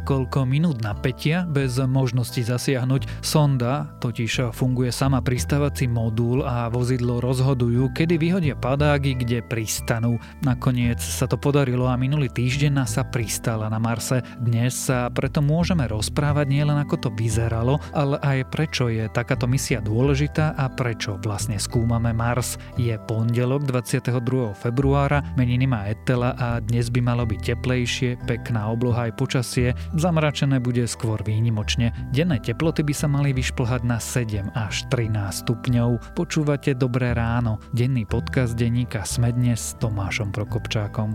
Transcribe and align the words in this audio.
niekoľko 0.00 0.48
minút 0.48 0.80
napätia 0.80 1.44
bez 1.44 1.76
možnosti 1.76 2.40
zasiahnuť. 2.40 3.20
Sonda 3.20 3.92
totiž 4.00 4.48
funguje 4.56 4.88
sama 4.88 5.20
pristávací 5.20 5.84
modul 5.92 6.40
a 6.40 6.72
vozidlo 6.72 7.20
rozhodujú, 7.20 7.92
kedy 7.92 8.16
vyhodia 8.16 8.56
padáky, 8.56 9.12
kde 9.12 9.44
pristanú. 9.44 10.16
Nakoniec 10.40 10.96
sa 11.04 11.28
to 11.28 11.36
podarilo 11.36 11.84
a 11.84 12.00
minulý 12.00 12.32
týždeň 12.32 12.88
sa 12.88 13.04
pristála 13.04 13.68
na 13.68 13.76
Marse. 13.76 14.24
Dnes 14.40 14.72
sa 14.72 15.12
preto 15.12 15.44
môžeme 15.44 15.84
rozprávať 15.84 16.48
nielen 16.48 16.80
ako 16.80 16.96
to 16.96 17.08
vyzeralo, 17.12 17.76
ale 17.92 18.16
aj 18.24 18.48
prečo 18.48 18.88
je 18.88 19.04
takáto 19.12 19.44
misia 19.44 19.84
dôležitá 19.84 20.56
a 20.56 20.72
prečo 20.72 21.20
vlastne 21.20 21.60
skúmame 21.60 22.16
Mars. 22.16 22.56
Je 22.80 22.96
pondelok 23.04 23.68
22. 23.68 24.16
februára, 24.56 25.20
meniny 25.36 25.68
má 25.68 25.92
Etela 25.92 26.32
a 26.40 26.56
dnes 26.64 26.88
by 26.88 27.04
malo 27.04 27.28
byť 27.28 27.52
teplejšie, 27.52 28.16
pekná 28.24 28.72
obloha 28.72 29.12
aj 29.12 29.12
počasie, 29.20 29.76
zamračené 29.94 30.62
bude 30.62 30.84
skôr 30.86 31.22
výnimočne. 31.22 31.90
Denné 32.14 32.38
teploty 32.42 32.84
by 32.84 32.94
sa 32.94 33.06
mali 33.10 33.34
vyšplhať 33.34 33.82
na 33.86 33.98
7 33.98 34.52
až 34.54 34.86
13 34.90 35.46
stupňov. 35.46 36.14
Počúvate 36.14 36.74
Dobré 36.74 37.14
ráno, 37.16 37.62
denný 37.74 38.06
podcast 38.06 38.54
denníka 38.54 39.06
Sme 39.06 39.32
dnes 39.32 39.58
s 39.58 39.78
Tomášom 39.78 40.30
Prokopčákom. 40.34 41.14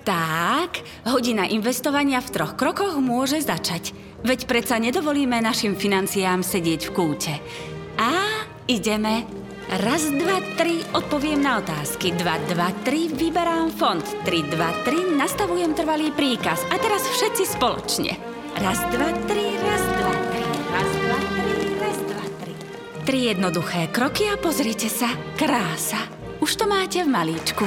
Tak, 0.00 0.80
hodina 1.06 1.44
investovania 1.44 2.24
v 2.24 2.32
troch 2.32 2.56
krokoch 2.56 2.96
môže 2.98 3.44
začať. 3.44 3.92
Veď 4.24 4.48
predsa 4.48 4.80
nedovolíme 4.80 5.38
našim 5.44 5.76
financiám 5.76 6.40
sedieť 6.40 6.88
v 6.88 6.94
kúte. 6.96 7.34
A 8.00 8.10
ideme. 8.64 9.28
Raz, 9.70 10.02
dva, 10.02 10.42
tri, 10.58 10.82
odpoviem 10.98 11.46
na 11.46 11.62
otázky. 11.62 12.10
Dva, 12.18 12.42
dva, 12.50 12.74
tri, 12.82 13.06
vyberám 13.06 13.70
fond. 13.70 14.02
Tri, 14.26 14.42
dva, 14.42 14.74
tri, 14.82 14.98
nastavujem 15.14 15.78
trvalý 15.78 16.10
príkaz. 16.10 16.66
A 16.74 16.76
teraz 16.82 17.06
všetci 17.06 17.54
spoločne. 17.54 18.18
Raz, 18.58 18.82
dva, 18.90 19.14
tri, 19.30 19.46
raz, 19.62 19.82
dva, 19.94 20.14
tri, 20.34 20.42
raz, 20.74 20.90
dva, 20.90 21.18
tri, 21.22 21.54
raz, 21.78 21.98
dva, 22.02 22.24
tri. 22.42 22.52
Tri 23.06 23.18
jednoduché 23.30 23.94
kroky 23.94 24.26
a 24.26 24.34
pozrite 24.42 24.90
sa. 24.90 25.06
Krása. 25.38 26.02
Už 26.42 26.50
to 26.58 26.66
máte 26.66 27.06
v 27.06 27.08
malíčku. 27.14 27.62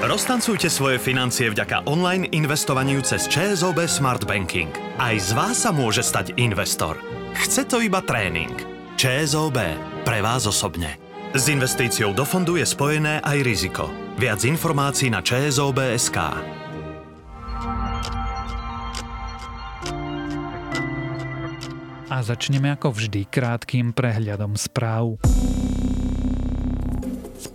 Roztancujte 0.00 0.72
svoje 0.72 0.96
financie 0.96 1.52
vďaka 1.52 1.84
online 1.92 2.24
investovaniu 2.32 3.04
cez 3.04 3.28
ČSOB 3.28 3.84
Smart 3.84 4.24
Banking. 4.24 4.72
Aj 4.96 5.12
z 5.12 5.36
vás 5.36 5.60
sa 5.60 5.76
môže 5.76 6.00
stať 6.00 6.40
investor. 6.40 6.96
Chce 7.36 7.68
to 7.68 7.84
iba 7.84 8.00
tréning. 8.00 8.56
ČSOB. 8.96 9.89
Pre 10.00 10.18
vás 10.24 10.48
osobne. 10.48 10.96
S 11.36 11.52
investíciou 11.52 12.16
do 12.16 12.24
fondu 12.24 12.56
je 12.56 12.64
spojené 12.64 13.20
aj 13.20 13.38
riziko. 13.44 13.86
Viac 14.16 14.42
informácií 14.48 15.12
na 15.12 15.20
ČSOB.sk. 15.20 16.18
A 22.10 22.16
začneme 22.24 22.74
ako 22.74 22.96
vždy 22.96 23.28
krátkým 23.28 23.92
prehľadom 23.94 24.56
správ. 24.56 25.20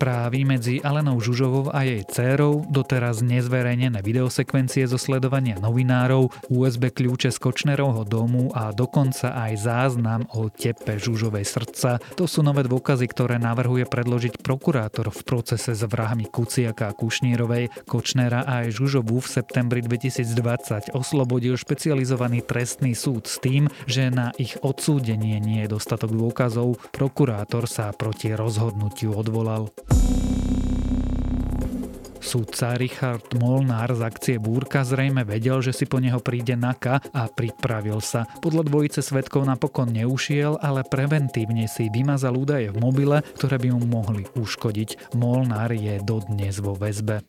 Správy 0.05 0.45
medzi 0.45 0.77
Alenou 0.85 1.17
Žužovou 1.17 1.73
a 1.73 1.81
jej 1.81 2.05
dcérou, 2.05 2.61
doteraz 2.69 3.25
nezverejnené 3.25 4.05
videosekvencie 4.05 4.85
zo 4.85 5.01
sledovania 5.01 5.57
novinárov, 5.57 6.29
USB 6.53 6.93
kľúče 6.93 7.33
z 7.33 7.41
Kočnerovho 7.41 8.05
domu 8.05 8.53
a 8.53 8.69
dokonca 8.69 9.33
aj 9.33 9.65
záznam 9.65 10.29
o 10.37 10.53
tepe 10.53 11.01
Žužovej 11.01 11.49
srdca. 11.49 11.97
To 12.21 12.29
sú 12.29 12.45
nové 12.45 12.69
dôkazy, 12.69 13.09
ktoré 13.09 13.41
navrhuje 13.41 13.89
predložiť 13.89 14.45
prokurátor 14.45 15.09
v 15.09 15.25
procese 15.25 15.73
s 15.73 15.81
vrahmi 15.81 16.29
Kuciaka 16.29 16.93
a 16.93 16.93
Kušnírovej. 16.93 17.73
Kočnera 17.89 18.45
a 18.45 18.61
aj 18.61 18.77
Žužovu 18.77 19.17
v 19.17 19.25
septembri 19.25 19.81
2020 19.81 20.93
oslobodil 20.93 21.57
špecializovaný 21.57 22.45
trestný 22.45 22.93
súd 22.93 23.25
s 23.25 23.41
tým, 23.41 23.73
že 23.89 24.13
na 24.13 24.29
ich 24.37 24.53
odsúdenie 24.61 25.41
nie 25.41 25.65
je 25.65 25.73
dostatok 25.73 26.13
dôkazov. 26.13 26.77
Prokurátor 26.93 27.65
sa 27.65 27.89
proti 27.89 28.37
rozhodnutiu 28.37 29.09
odvolal. 29.17 29.73
Súdca 32.35 32.75
Richard 32.75 33.31
Molnár 33.39 33.95
z 33.95 34.01
akcie 34.03 34.35
Búrka 34.43 34.83
zrejme 34.83 35.23
vedel, 35.23 35.63
že 35.63 35.71
si 35.71 35.87
po 35.87 36.03
neho 36.03 36.19
príde 36.19 36.59
Naka 36.59 36.99
a 37.15 37.31
pripravil 37.31 38.03
sa. 38.03 38.27
Podľa 38.43 38.67
dvojice 38.67 38.99
svetkov 38.99 39.47
napokon 39.47 39.87
neušiel, 39.95 40.59
ale 40.59 40.83
preventívne 40.83 41.63
si 41.71 41.87
vymazal 41.87 42.35
údaje 42.35 42.75
v 42.75 42.77
mobile, 42.81 43.23
ktoré 43.39 43.55
by 43.55 43.79
mu 43.79 43.87
mohli 43.87 44.27
uškodiť. 44.35 45.15
Molnár 45.15 45.71
je 45.71 45.95
dodnes 46.03 46.59
vo 46.59 46.75
väzbe. 46.75 47.23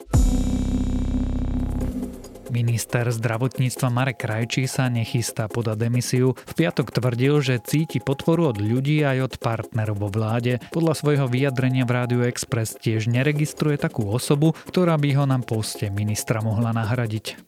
Minister 2.50 3.08
zdravotníctva 3.10 3.88
Marek 3.90 4.22
Krajčí 4.22 4.66
sa 4.70 4.86
nechystá 4.90 5.46
podať 5.46 5.88
demisiu. 5.88 6.34
V 6.34 6.52
piatok 6.54 6.94
tvrdil, 6.94 7.42
že 7.42 7.62
cíti 7.62 7.98
podporu 7.98 8.50
od 8.54 8.58
ľudí 8.58 9.02
aj 9.02 9.18
od 9.22 9.34
partnerov 9.38 9.96
vo 9.96 10.08
vláde. 10.10 10.58
Podľa 10.70 10.94
svojho 10.94 11.26
vyjadrenia 11.30 11.88
v 11.88 11.94
Rádiu 11.94 12.20
Express 12.26 12.78
tiež 12.78 13.08
neregistruje 13.10 13.78
takú 13.78 14.06
osobu, 14.06 14.54
ktorá 14.68 14.98
by 14.98 15.10
ho 15.16 15.24
na 15.24 15.38
poste 15.42 15.88
ministra 15.90 16.42
mohla 16.42 16.74
nahradiť. 16.74 17.38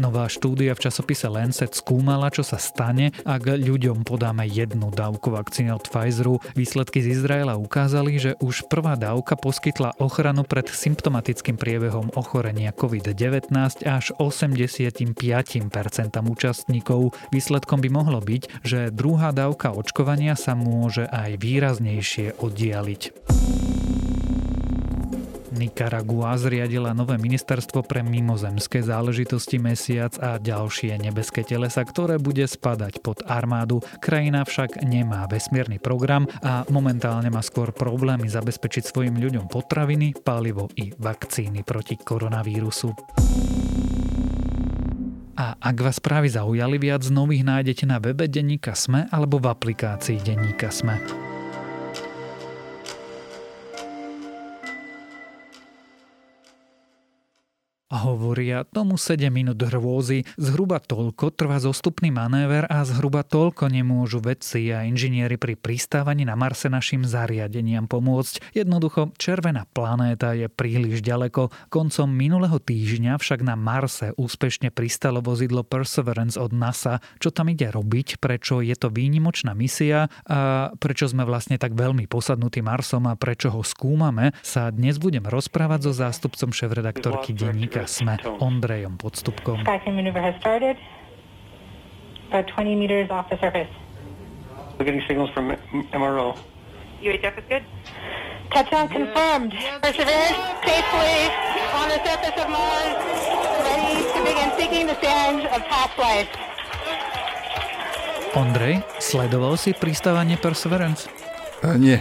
Nová 0.00 0.32
štúdia 0.32 0.72
v 0.72 0.88
časopise 0.88 1.28
Lancet 1.28 1.76
skúmala, 1.76 2.32
čo 2.32 2.40
sa 2.40 2.56
stane, 2.56 3.12
ak 3.28 3.60
ľuďom 3.60 4.00
podáme 4.08 4.48
jednu 4.48 4.88
dávku 4.88 5.28
vakcíny 5.28 5.76
od 5.76 5.84
Pfizeru. 5.84 6.40
Výsledky 6.56 7.04
z 7.04 7.20
Izraela 7.20 7.60
ukázali, 7.60 8.16
že 8.16 8.32
už 8.40 8.64
prvá 8.72 8.96
dávka 8.96 9.36
poskytla 9.36 10.00
ochranu 10.00 10.48
pred 10.48 10.72
symptomatickým 10.72 11.60
priebehom 11.60 12.16
ochorenia 12.16 12.72
COVID-19 12.72 13.52
až 13.84 14.16
85% 14.16 15.12
účastníkov. 16.16 17.12
Výsledkom 17.28 17.84
by 17.84 17.90
mohlo 17.92 18.24
byť, 18.24 18.64
že 18.64 18.88
druhá 18.88 19.36
dávka 19.36 19.76
očkovania 19.76 20.32
sa 20.32 20.56
môže 20.56 21.04
aj 21.12 21.36
výraznejšie 21.36 22.40
oddialiť. 22.40 23.02
Nikaragua 25.60 26.40
zriadila 26.40 26.96
nové 26.96 27.20
ministerstvo 27.20 27.84
pre 27.84 28.00
mimozemské 28.00 28.80
záležitosti 28.80 29.60
mesiac 29.60 30.16
a 30.16 30.40
ďalšie 30.40 30.96
nebeské 30.96 31.44
telesa, 31.44 31.84
ktoré 31.84 32.16
bude 32.16 32.48
spadať 32.48 33.04
pod 33.04 33.20
armádu. 33.28 33.84
Krajina 34.00 34.48
však 34.48 34.80
nemá 34.80 35.28
vesmírny 35.28 35.76
program 35.76 36.24
a 36.40 36.64
momentálne 36.72 37.28
má 37.28 37.44
skôr 37.44 37.76
problémy 37.76 38.24
zabezpečiť 38.24 38.88
svojim 38.88 39.20
ľuďom 39.20 39.52
potraviny, 39.52 40.16
palivo 40.24 40.72
i 40.80 40.96
vakcíny 40.96 41.60
proti 41.60 42.00
koronavírusu. 42.00 42.96
A 45.36 45.56
ak 45.60 45.76
vás 45.80 46.00
správy 46.00 46.32
zaujali, 46.32 46.80
viac 46.80 47.04
nových 47.12 47.44
nájdete 47.44 47.84
na 47.84 48.00
webe 48.00 48.28
Denníka 48.32 48.72
Sme 48.72 49.12
alebo 49.12 49.36
v 49.36 49.52
aplikácii 49.52 50.24
Denníka 50.24 50.72
Sme. 50.72 51.29
A 57.90 58.06
hovoria, 58.06 58.62
tomu 58.70 58.94
7 58.94 59.18
minút 59.34 59.58
hrôzy, 59.58 60.22
zhruba 60.38 60.78
toľko 60.78 61.34
trvá 61.34 61.58
zostupný 61.58 62.14
manéver 62.14 62.62
a 62.70 62.86
zhruba 62.86 63.26
toľko 63.26 63.66
nemôžu 63.66 64.22
vedci 64.22 64.70
a 64.70 64.86
inžinieri 64.86 65.34
pri 65.34 65.58
pristávaní 65.58 66.22
na 66.22 66.38
Marse 66.38 66.70
našim 66.70 67.02
zariadeniam 67.02 67.90
pomôcť. 67.90 68.54
Jednoducho, 68.54 69.10
červená 69.18 69.66
planéta 69.74 70.38
je 70.38 70.46
príliš 70.46 71.02
ďaleko. 71.02 71.50
Koncom 71.66 72.06
minulého 72.06 72.62
týždňa 72.62 73.18
však 73.18 73.42
na 73.42 73.58
Marse 73.58 74.14
úspešne 74.14 74.70
pristalo 74.70 75.18
vozidlo 75.18 75.66
Perseverance 75.66 76.38
od 76.38 76.54
NASA. 76.54 77.02
Čo 77.18 77.34
tam 77.34 77.50
ide 77.50 77.74
robiť, 77.74 78.22
prečo 78.22 78.62
je 78.62 78.78
to 78.78 78.94
výnimočná 78.94 79.50
misia 79.50 80.06
a 80.30 80.70
prečo 80.78 81.10
sme 81.10 81.26
vlastne 81.26 81.58
tak 81.58 81.74
veľmi 81.74 82.06
posadnutí 82.06 82.62
Marsom 82.62 83.10
a 83.10 83.18
prečo 83.18 83.50
ho 83.50 83.66
skúmame, 83.66 84.30
sa 84.46 84.70
dnes 84.70 85.02
budem 85.02 85.26
rozprávať 85.26 85.90
so 85.90 85.92
zástupcom 86.06 86.54
šéf-redaktorky 86.54 87.34
denníka 87.34 87.79
Dneska 87.80 88.04
sme 88.04 88.14
Ondrejom 88.44 89.00
Podstupkom. 89.00 89.64
Skycam 89.64 89.96
maneuver 89.96 90.20
has 90.20 90.36
started. 90.36 90.76
About 92.28 92.44
20 92.52 92.76
meters 92.76 93.08
off 93.08 93.32
the 93.32 93.40
surface. 93.40 93.72
We're 94.76 94.84
getting 94.84 95.00
signals 95.08 95.32
from 95.32 95.56
MRO. 95.96 96.36
UHF 97.00 97.40
is 97.40 97.46
good. 97.48 97.64
Touchdown 98.52 98.84
confirmed. 98.92 99.56
Perseverance 99.80 100.36
safely 100.60 101.16
on 101.72 101.86
the 101.88 102.00
surface 102.04 102.36
of 102.36 102.48
Mars, 102.52 102.96
ready 103.64 104.04
to 104.04 104.18
begin 104.28 104.48
seeking 104.60 104.84
the 104.84 104.98
sands 105.00 105.48
of 105.48 105.64
past 105.64 105.96
life. 105.96 106.28
Ondrej, 108.36 108.84
sledoval 109.00 109.56
si 109.56 109.72
pristávanie 109.72 110.36
Perseverance? 110.36 111.08
Uh, 111.64 111.80
nie. 111.80 111.96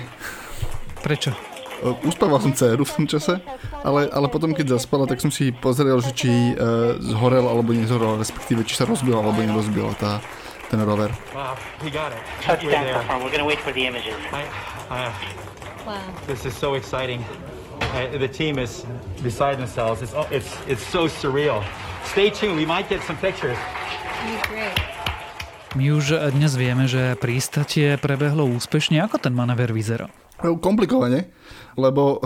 Prečo? 1.00 1.49
Uh, 1.80 1.96
uspával 2.04 2.44
som 2.44 2.52
dceru 2.52 2.84
v 2.84 2.92
tom 2.92 3.06
čase 3.08 3.40
ale, 3.88 4.12
ale 4.12 4.28
potom, 4.28 4.52
keď 4.52 4.76
zaspala, 4.76 5.08
tak 5.08 5.24
som 5.24 5.32
si 5.32 5.56
pozrel, 5.56 5.96
že 6.04 6.12
či 6.12 6.28
uh, 6.28 7.00
zhorel 7.00 7.48
alebo 7.48 7.72
nezhorel, 7.72 8.20
respektíve 8.20 8.68
či 8.68 8.76
sa 8.76 8.84
rozbil 8.84 9.16
alebo 9.16 9.40
nerozbil 9.40 9.88
tá, 9.96 10.20
ten 10.68 10.84
rover. 10.84 11.08
Wow, 11.32 11.56
he 11.80 11.88
got 11.88 12.12
it. 12.12 12.20
Touchdown 12.44 12.84
confirmed. 12.84 13.24
We're 13.24 13.32
gonna 13.32 13.48
wait 13.48 13.64
for 13.64 13.72
the 13.72 13.88
images. 13.88 14.20
I, 14.36 14.44
I, 14.92 15.00
wow. 15.88 16.04
This 16.28 16.44
is 16.44 16.52
so 16.52 16.76
exciting. 16.76 17.24
Uh, 17.96 18.20
the 18.20 18.28
team 18.28 18.60
is 18.60 18.84
beside 19.24 19.56
themselves. 19.56 20.04
It's, 20.04 20.14
it's, 20.30 20.52
it's 20.68 20.84
so 20.84 21.08
surreal. 21.08 21.64
Stay 22.12 22.30
tuned. 22.30 22.60
We 22.60 22.68
might 22.68 22.92
get 22.92 23.00
some 23.08 23.16
pictures. 23.24 23.58
My 25.78 25.86
už 25.96 26.34
dnes 26.36 26.58
vieme, 26.60 26.90
že 26.90 27.16
prístatie 27.16 27.96
prebehlo 27.96 28.44
úspešne. 28.58 29.00
Ako 29.06 29.22
ten 29.22 29.32
manéver 29.32 29.72
vyzerá? 29.72 30.12
Komplikovane, 30.40 31.32
lebo 31.76 32.24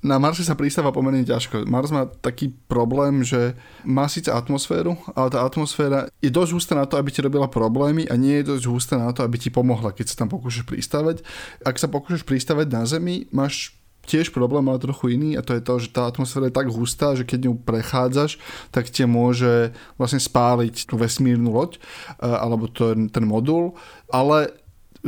na 0.00 0.16
Marse 0.16 0.40
sa 0.40 0.56
pristáva 0.56 0.96
pomerne 0.96 1.20
ťažko. 1.28 1.68
Mars 1.68 1.92
má 1.92 2.08
taký 2.08 2.56
problém, 2.72 3.20
že 3.20 3.52
má 3.84 4.08
síce 4.08 4.32
atmosféru, 4.32 4.96
ale 5.12 5.28
tá 5.28 5.44
atmosféra 5.44 6.08
je 6.24 6.32
dosť 6.32 6.50
hustá 6.56 6.72
na 6.72 6.88
to, 6.88 6.96
aby 6.96 7.12
ti 7.12 7.20
robila 7.20 7.52
problémy 7.52 8.08
a 8.08 8.16
nie 8.16 8.40
je 8.40 8.56
dosť 8.56 8.64
hustá 8.72 8.96
na 8.96 9.12
to, 9.12 9.20
aby 9.20 9.36
ti 9.36 9.52
pomohla, 9.52 9.92
keď 9.92 10.16
sa 10.16 10.24
tam 10.24 10.32
pokúšaš 10.32 10.64
pristávať. 10.64 11.20
Ak 11.60 11.76
sa 11.76 11.92
pokúšaš 11.92 12.24
pristávať 12.24 12.72
na 12.72 12.88
Zemi, 12.88 13.28
máš 13.28 13.76
tiež 14.08 14.32
problém, 14.32 14.64
ale 14.66 14.80
trochu 14.80 15.20
iný 15.20 15.36
a 15.36 15.44
to 15.44 15.52
je 15.52 15.62
to, 15.62 15.74
že 15.76 15.88
tá 15.92 16.08
atmosféra 16.08 16.48
je 16.48 16.56
tak 16.56 16.72
hustá, 16.72 17.12
že 17.12 17.28
keď 17.28 17.46
ňu 17.46 17.54
prechádzaš, 17.62 18.40
tak 18.72 18.88
tie 18.88 19.04
môže 19.04 19.76
vlastne 20.00 20.18
spáliť 20.18 20.88
tú 20.88 20.96
vesmírnu 20.96 21.52
loď 21.52 21.76
eh, 21.76 22.24
alebo 22.24 22.72
ten, 22.72 23.12
ten 23.12 23.28
modul, 23.28 23.76
ale 24.08 24.56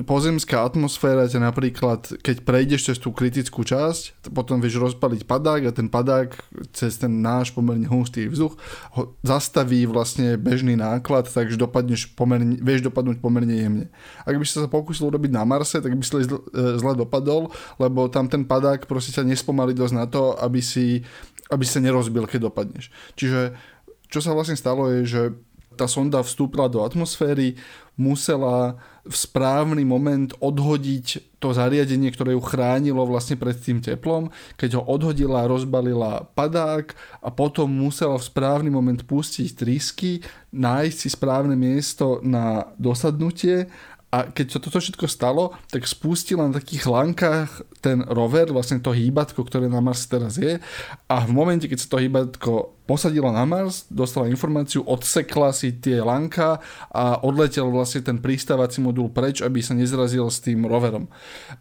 pozemská 0.01 0.65
atmosféra 0.65 1.29
ťa 1.29 1.53
napríklad, 1.53 2.17
keď 2.25 2.49
prejdeš 2.49 2.89
cez 2.89 2.97
tú 2.97 3.13
kritickú 3.13 3.61
časť, 3.61 4.33
potom 4.33 4.57
vieš 4.57 4.81
rozpaliť 4.81 5.29
padák 5.29 5.69
a 5.69 5.77
ten 5.77 5.93
padák 5.93 6.33
cez 6.73 6.97
ten 6.97 7.21
náš 7.21 7.53
pomerne 7.53 7.85
hustý 7.85 8.25
vzduch 8.33 8.57
ho 8.97 9.13
zastaví 9.21 9.85
vlastne 9.85 10.41
bežný 10.41 10.81
náklad, 10.81 11.29
takže 11.29 11.61
dopadneš 11.61 12.09
pomerne, 12.17 12.57
vieš 12.65 12.89
dopadnúť 12.89 13.21
pomerne 13.21 13.53
jemne. 13.53 13.87
Ak 14.25 14.41
by 14.41 14.45
si 14.49 14.57
sa 14.57 14.65
pokúsil 14.65 15.13
urobiť 15.13 15.29
na 15.29 15.45
Marse, 15.45 15.85
tak 15.85 15.93
by 15.93 16.01
si 16.01 16.25
zle, 16.25 16.41
zle 16.53 16.93
dopadol, 16.97 17.53
lebo 17.77 18.09
tam 18.09 18.33
ten 18.33 18.49
padák 18.49 18.89
proste 18.89 19.13
ťa 19.13 19.29
nespomalí 19.29 19.77
dosť 19.77 19.95
na 19.95 20.09
to, 20.09 20.33
aby 20.41 20.65
si, 20.65 21.05
aby 21.53 21.69
sa 21.69 21.85
nerozbil, 21.85 22.25
keď 22.25 22.49
dopadneš. 22.49 22.89
Čiže 23.13 23.53
čo 24.09 24.25
sa 24.25 24.33
vlastne 24.33 24.57
stalo 24.57 24.89
je, 24.89 25.05
že 25.05 25.23
tá 25.83 25.91
sonda 25.91 26.23
vstúpila 26.23 26.71
do 26.71 26.87
atmosféry, 26.87 27.59
musela 27.99 28.79
v 29.03 29.15
správny 29.19 29.83
moment 29.83 30.31
odhodiť 30.39 31.37
to 31.43 31.51
zariadenie, 31.51 32.15
ktoré 32.15 32.39
ju 32.39 32.43
chránilo 32.47 33.03
vlastne 33.03 33.35
pred 33.35 33.59
tým 33.59 33.83
teplom. 33.83 34.31
Keď 34.55 34.79
ho 34.79 34.83
odhodila, 34.87 35.51
rozbalila 35.51 36.23
padák 36.39 36.95
a 37.19 37.29
potom 37.35 37.67
musela 37.67 38.15
v 38.15 38.29
správny 38.31 38.71
moment 38.71 39.03
pustiť 39.03 39.59
trysky, 39.59 40.23
nájsť 40.55 40.97
si 41.03 41.09
správne 41.11 41.59
miesto 41.59 42.23
na 42.23 42.71
dosadnutie 42.79 43.67
a 44.13 44.29
keď 44.29 44.47
sa 44.53 44.59
toto 44.61 44.77
všetko 44.77 45.09
stalo, 45.09 45.57
tak 45.73 45.89
spustila 45.89 46.45
na 46.45 46.61
takých 46.61 46.85
lankách 46.85 47.65
ten 47.81 48.05
rover, 48.05 48.53
vlastne 48.53 48.77
to 48.77 48.93
hýbatko, 48.93 49.41
ktoré 49.41 49.73
na 49.73 49.81
Mars 49.81 50.05
teraz 50.05 50.37
je. 50.37 50.61
A 51.09 51.17
v 51.25 51.33
momente, 51.33 51.65
keď 51.65 51.79
sa 51.81 51.89
to 51.97 52.03
hýbatko 52.05 52.77
posadilo 52.85 53.33
na 53.33 53.49
Mars, 53.49 53.89
dostala 53.89 54.29
informáciu, 54.29 54.85
odsekla 54.85 55.57
si 55.57 55.73
tie 55.81 56.05
lanka 56.05 56.61
a 56.93 57.25
odletel 57.25 57.73
vlastne 57.73 58.05
ten 58.05 58.21
pristávací 58.21 58.85
modul 58.85 59.09
preč, 59.09 59.41
aby 59.41 59.65
sa 59.65 59.73
nezrazil 59.73 60.29
s 60.29 60.45
tým 60.45 60.69
roverom. 60.69 61.09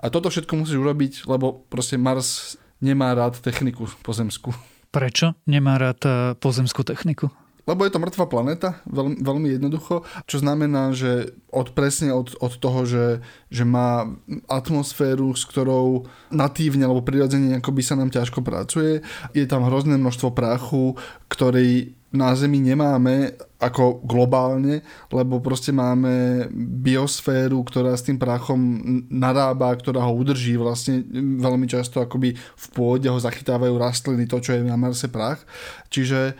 A 0.03 0.11
toto 0.11 0.27
všetko 0.27 0.59
musíš 0.59 0.75
urobiť, 0.75 1.31
lebo 1.31 1.63
proste 1.71 1.95
Mars 1.95 2.59
nemá 2.83 3.15
rád 3.15 3.39
techniku 3.39 3.87
pozemskú. 4.03 4.51
Prečo 4.91 5.39
nemá 5.47 5.79
rád 5.79 6.03
eh, 6.03 6.13
pozemskú 6.35 6.83
techniku? 6.83 7.31
Lebo 7.69 7.85
je 7.85 7.91
to 7.93 8.01
mŕtva 8.01 8.25
planéta, 8.25 8.69
veľmi, 8.89 9.21
veľmi 9.21 9.47
jednoducho, 9.53 10.01
čo 10.25 10.37
znamená, 10.41 10.91
že 10.97 11.37
od 11.53 11.77
presne 11.77 12.09
od, 12.09 12.33
od 12.41 12.53
toho, 12.57 12.85
že, 12.89 13.05
že 13.53 13.63
má 13.67 14.09
atmosféru, 14.49 15.33
s 15.37 15.45
ktorou 15.45 16.09
natívne 16.33 16.89
alebo 16.89 17.05
prirodzene 17.05 17.61
by 17.61 17.83
sa 17.85 17.95
nám 17.95 18.09
ťažko 18.09 18.41
pracuje. 18.41 19.05
Je 19.37 19.45
tam 19.45 19.63
hrozné 19.63 19.95
množstvo 19.95 20.33
prachu, 20.33 20.97
ktorý 21.29 21.95
na 22.11 22.35
Zemi 22.35 22.59
nemáme 22.59 23.39
ako 23.55 24.03
globálne, 24.03 24.83
lebo 25.15 25.39
proste 25.39 25.71
máme 25.71 26.43
biosféru, 26.83 27.63
ktorá 27.63 27.95
s 27.95 28.03
tým 28.03 28.19
prachom 28.19 28.59
narába, 29.07 29.71
ktorá 29.79 30.03
ho 30.03 30.11
udrží 30.11 30.59
vlastne 30.59 31.07
veľmi 31.39 31.71
často 31.71 32.03
akoby 32.03 32.35
v 32.35 32.65
pôde 32.75 33.07
ho 33.07 33.15
zachytávajú 33.15 33.79
rastliny, 33.79 34.27
to, 34.27 34.43
čo 34.43 34.59
je 34.59 34.67
na 34.67 34.75
Marse 34.75 35.07
prach. 35.07 35.39
Čiže 35.87 36.35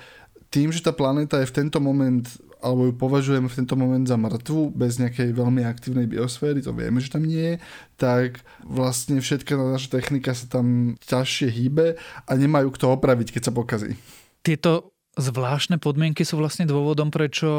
tým, 0.52 0.70
že 0.76 0.84
tá 0.84 0.92
planéta 0.92 1.40
je 1.40 1.50
v 1.50 1.56
tento 1.56 1.80
moment 1.80 2.28
alebo 2.62 2.86
ju 2.86 2.94
považujeme 2.94 3.50
v 3.50 3.58
tento 3.58 3.74
moment 3.74 4.06
za 4.06 4.22
mŕtvu, 4.22 4.70
bez 4.78 5.02
nejakej 5.02 5.34
veľmi 5.34 5.66
aktívnej 5.66 6.06
biosféry, 6.06 6.62
to 6.62 6.70
vieme, 6.72 7.02
že 7.02 7.10
tam 7.10 7.26
nie 7.26 7.58
je, 7.58 7.66
tak 7.98 8.46
vlastne 8.62 9.18
všetká 9.18 9.58
naša 9.58 9.98
technika 9.98 10.38
sa 10.38 10.46
tam 10.46 10.94
ťažšie 11.02 11.50
hýbe 11.50 11.98
a 11.98 12.32
nemajú 12.38 12.70
kto 12.78 12.94
opraviť, 12.94 13.34
keď 13.34 13.42
sa 13.50 13.54
pokazí. 13.54 13.98
Tieto 14.46 14.94
zvláštne 15.18 15.82
podmienky 15.82 16.24
sú 16.24 16.40
vlastne 16.40 16.70
dôvodom, 16.70 17.12
prečo 17.12 17.50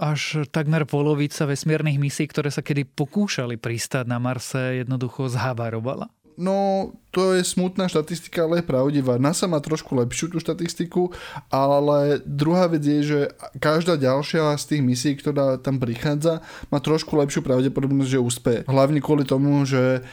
až 0.00 0.48
takmer 0.50 0.82
polovica 0.88 1.46
vesmírnych 1.46 2.00
misí, 2.00 2.26
ktoré 2.26 2.50
sa 2.50 2.64
kedy 2.64 2.88
pokúšali 2.88 3.60
pristáť 3.60 4.08
na 4.10 4.18
Marse, 4.18 4.82
jednoducho 4.82 5.30
zhavarovala. 5.30 6.10
No, 6.38 6.94
to 7.10 7.34
je 7.34 7.42
smutná 7.42 7.90
štatistika, 7.90 8.46
ale 8.46 8.62
je 8.62 8.70
pravdivá. 8.70 9.18
NASA 9.18 9.50
má 9.50 9.58
trošku 9.58 9.98
lepšiu 9.98 10.30
tú 10.30 10.38
štatistiku, 10.38 11.10
ale 11.50 12.22
druhá 12.22 12.70
vec 12.70 12.86
je, 12.86 13.02
že 13.02 13.20
každá 13.58 13.98
ďalšia 13.98 14.54
z 14.54 14.64
tých 14.70 14.82
misií, 14.86 15.12
ktorá 15.18 15.58
tam 15.58 15.82
prichádza, 15.82 16.38
má 16.70 16.78
trošku 16.78 17.18
lepšiu 17.18 17.42
pravdepodobnosť, 17.42 18.10
že 18.14 18.22
úspeje. 18.22 18.60
Hlavne 18.70 19.02
kvôli 19.02 19.26
tomu, 19.26 19.66
že 19.66 20.06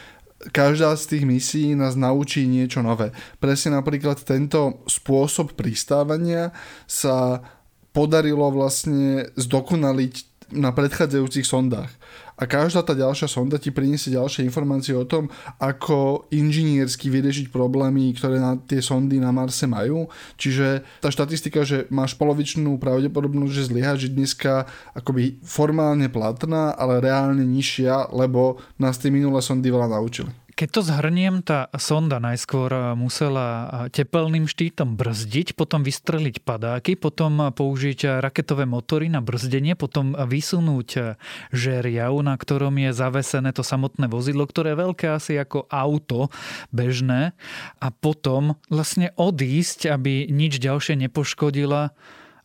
každá 0.49 0.97
z 0.97 1.13
tých 1.13 1.23
misií 1.29 1.77
nás 1.77 1.93
naučí 1.93 2.49
niečo 2.49 2.81
nové. 2.81 3.13
Presne 3.37 3.77
napríklad 3.77 4.17
tento 4.25 4.81
spôsob 4.89 5.53
pristávania 5.53 6.57
sa 6.89 7.45
podarilo 7.95 8.51
vlastne 8.51 9.31
zdokonaliť 9.39 10.34
na 10.53 10.69
predchádzajúcich 10.75 11.45
sondách 11.45 11.89
a 12.35 12.43
každá 12.43 12.83
tá 12.83 12.91
ďalšia 12.91 13.31
sonda 13.31 13.55
ti 13.55 13.71
priniesie 13.71 14.11
ďalšie 14.11 14.43
informácie 14.43 14.91
o 14.91 15.07
tom, 15.07 15.31
ako 15.55 16.27
inžiniersky 16.35 17.07
vyriešiť 17.07 17.47
problémy, 17.47 18.11
ktoré 18.11 18.43
na 18.43 18.59
tie 18.59 18.83
sondy 18.83 19.23
na 19.23 19.31
Marse 19.31 19.63
majú. 19.63 20.11
Čiže 20.35 20.83
tá 20.99 21.07
štatistika, 21.07 21.63
že 21.63 21.87
máš 21.87 22.19
polovičnú 22.19 22.75
pravdepodobnosť, 22.75 23.55
že 23.55 23.67
zlyháš, 23.71 23.99
je 24.07 24.11
dneska 24.11 24.67
akoby 24.91 25.39
formálne 25.47 26.11
platná, 26.11 26.75
ale 26.75 26.99
reálne 26.99 27.47
nižšia, 27.47 28.11
lebo 28.11 28.59
nás 28.75 28.99
tie 28.99 29.07
minulé 29.07 29.39
sondy 29.39 29.71
veľa 29.71 29.95
naučili. 29.95 30.44
Keď 30.55 30.69
to 30.71 30.87
zhrniem, 30.87 31.43
tá 31.43 31.67
sonda 31.75 32.15
najskôr 32.23 32.95
musela 32.95 33.67
tepelným 33.91 34.47
štítom 34.47 34.95
brzdiť, 34.95 35.51
potom 35.51 35.83
vystreliť 35.83 36.47
padáky, 36.47 36.95
potom 36.95 37.51
použiť 37.51 38.23
raketové 38.23 38.63
motory 38.63 39.11
na 39.11 39.19
brzdenie, 39.19 39.75
potom 39.75 40.15
vysunúť 40.15 41.19
žeriav, 41.51 42.15
na 42.23 42.39
ktorom 42.39 42.71
je 42.71 42.95
zavesené 42.95 43.51
to 43.51 43.67
samotné 43.67 44.07
vozidlo, 44.07 44.47
ktoré 44.47 44.71
je 44.71 44.81
veľké 44.87 45.05
asi 45.11 45.35
ako 45.35 45.67
auto 45.67 46.31
bežné 46.71 47.35
a 47.83 47.91
potom 47.91 48.55
vlastne 48.71 49.11
odísť, 49.19 49.91
aby 49.91 50.31
nič 50.31 50.63
ďalšie 50.63 50.95
nepoškodila 51.03 51.91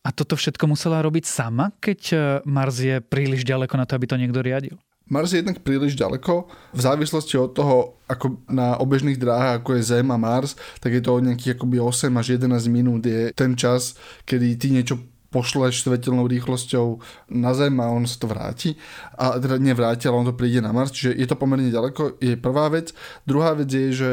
a 0.03 0.09
toto 0.11 0.35
všetko 0.35 0.67
musela 0.67 0.99
robiť 0.99 1.31
sama, 1.31 1.71
keď 1.79 2.01
Mars 2.43 2.75
je 2.83 2.99
príliš 2.99 3.47
ďaleko 3.47 3.79
na 3.79 3.87
to, 3.87 3.95
aby 3.95 4.11
to 4.11 4.19
niekto 4.19 4.43
riadil? 4.43 4.83
Mars 5.11 5.35
je 5.35 5.43
jednak 5.43 5.61
príliš 5.67 5.99
ďaleko. 5.99 6.47
V 6.71 6.81
závislosti 6.81 7.35
od 7.35 7.51
toho, 7.51 7.99
ako 8.07 8.39
na 8.47 8.79
obežných 8.79 9.19
dráhach, 9.19 9.61
ako 9.61 9.77
je 9.77 9.91
Zem 9.91 10.07
a 10.09 10.17
Mars, 10.17 10.55
tak 10.79 10.95
je 10.95 11.03
to 11.03 11.19
od 11.19 11.27
nejakých 11.27 11.59
akoby 11.59 11.83
8 11.83 12.15
až 12.15 12.27
11 12.39 12.71
minút 12.71 13.03
je 13.03 13.35
ten 13.35 13.59
čas, 13.59 13.99
kedy 14.23 14.55
ty 14.55 14.71
niečo 14.71 15.03
pošleš 15.31 15.87
svetelnou 15.87 16.27
rýchlosťou 16.27 16.99
na 17.31 17.55
Zem 17.55 17.79
a 17.79 17.91
on 17.91 18.07
sa 18.07 18.19
to 18.19 18.27
vráti. 18.27 18.75
A 19.15 19.39
teda 19.39 19.63
nevráti, 19.63 20.11
ale 20.11 20.19
on 20.19 20.29
to 20.31 20.35
príde 20.35 20.59
na 20.59 20.75
Mars, 20.75 20.91
čiže 20.91 21.15
je 21.15 21.27
to 21.27 21.39
pomerne 21.39 21.71
ďaleko, 21.71 22.19
je 22.19 22.35
prvá 22.35 22.67
vec. 22.71 22.91
Druhá 23.27 23.55
vec 23.55 23.71
je, 23.71 23.95
že 23.95 24.11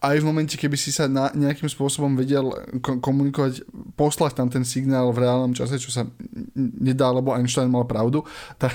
aj 0.00 0.16
v 0.20 0.28
momente, 0.28 0.54
keby 0.60 0.76
si 0.76 0.92
sa 0.92 1.08
na, 1.08 1.32
nejakým 1.32 1.68
spôsobom 1.72 2.12
vedel 2.14 2.52
komunikovať, 2.80 3.64
poslať 3.96 4.32
tam 4.36 4.48
ten 4.52 4.62
signál 4.62 5.08
v 5.10 5.24
reálnom 5.24 5.56
čase, 5.56 5.80
čo 5.80 5.88
sa 5.88 6.04
nedá, 6.56 7.08
lebo 7.08 7.32
Einstein 7.32 7.72
mal 7.72 7.88
pravdu, 7.88 8.22
tak, 8.62 8.74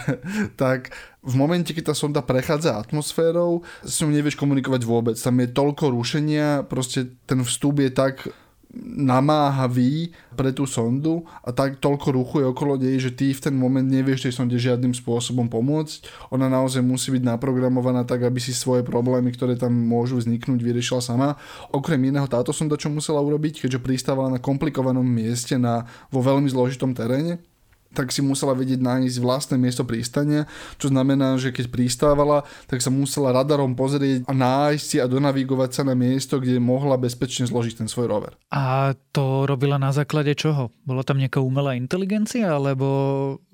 tak 0.58 0.80
v 1.22 1.34
momente, 1.38 1.72
keď 1.78 1.94
tá 1.94 1.96
sonda 1.96 2.26
prechádza 2.26 2.82
atmosférou, 2.82 3.62
s 3.86 4.02
ňou 4.02 4.10
nevieš 4.10 4.34
komunikovať 4.38 4.82
vôbec. 4.82 5.16
Tam 5.18 5.38
je 5.38 5.54
toľko 5.54 5.94
rušenia, 5.94 6.66
proste 6.66 7.14
ten 7.30 7.46
vstup 7.46 7.86
je 7.86 7.94
tak 7.94 8.26
namáhavý 8.80 10.16
pre 10.40 10.56
tú 10.56 10.64
sondu 10.64 11.28
a 11.44 11.52
tak 11.52 11.84
toľko 11.84 12.08
ruchu 12.16 12.36
je 12.40 12.48
okolo 12.48 12.80
nej, 12.80 12.96
že 13.04 13.12
ty 13.12 13.36
v 13.36 13.44
ten 13.44 13.56
moment 13.56 13.84
nevieš 13.84 14.28
tej 14.28 14.34
sonde 14.40 14.56
žiadnym 14.56 14.96
spôsobom 14.96 15.52
pomôcť. 15.52 16.32
Ona 16.32 16.48
naozaj 16.48 16.80
musí 16.80 17.12
byť 17.12 17.24
naprogramovaná 17.36 18.08
tak, 18.08 18.24
aby 18.24 18.40
si 18.40 18.56
svoje 18.56 18.88
problémy, 18.88 19.36
ktoré 19.36 19.60
tam 19.60 19.76
môžu 19.76 20.24
vzniknúť, 20.24 20.64
vyriešila 20.64 21.04
sama. 21.04 21.36
Okrem 21.76 22.00
iného 22.00 22.28
táto 22.32 22.56
sonda, 22.56 22.80
čo 22.80 22.88
musela 22.88 23.20
urobiť, 23.20 23.68
keďže 23.68 23.84
pristávala 23.84 24.32
na 24.32 24.40
komplikovanom 24.40 25.04
mieste 25.04 25.60
na, 25.60 25.84
vo 26.08 26.24
veľmi 26.24 26.48
zložitom 26.48 26.96
teréne, 26.96 27.44
tak 27.92 28.12
si 28.16 28.24
musela 28.24 28.56
vedieť 28.56 28.80
nájsť 28.80 29.18
vlastné 29.20 29.56
miesto 29.60 29.84
pristania, 29.84 30.48
čo 30.80 30.88
znamená, 30.88 31.36
že 31.36 31.52
keď 31.52 31.68
pristávala, 31.68 32.48
tak 32.68 32.80
sa 32.80 32.90
musela 32.92 33.36
radarom 33.36 33.76
pozrieť 33.76 34.24
a 34.28 34.34
nájsť 34.34 34.84
si 34.84 34.98
a 35.00 35.08
donavigovať 35.08 35.70
sa 35.72 35.84
na 35.84 35.96
miesto, 35.96 36.40
kde 36.40 36.60
mohla 36.64 36.96
bezpečne 36.96 37.48
zložiť 37.48 37.84
ten 37.84 37.88
svoj 37.92 38.08
rover. 38.08 38.34
A 38.52 38.96
to 39.12 39.44
robila 39.44 39.76
na 39.76 39.92
základe 39.92 40.32
čoho? 40.36 40.72
Bola 40.88 41.04
tam 41.04 41.20
nejaká 41.20 41.44
umelá 41.44 41.76
inteligencia, 41.76 42.56
alebo 42.56 42.88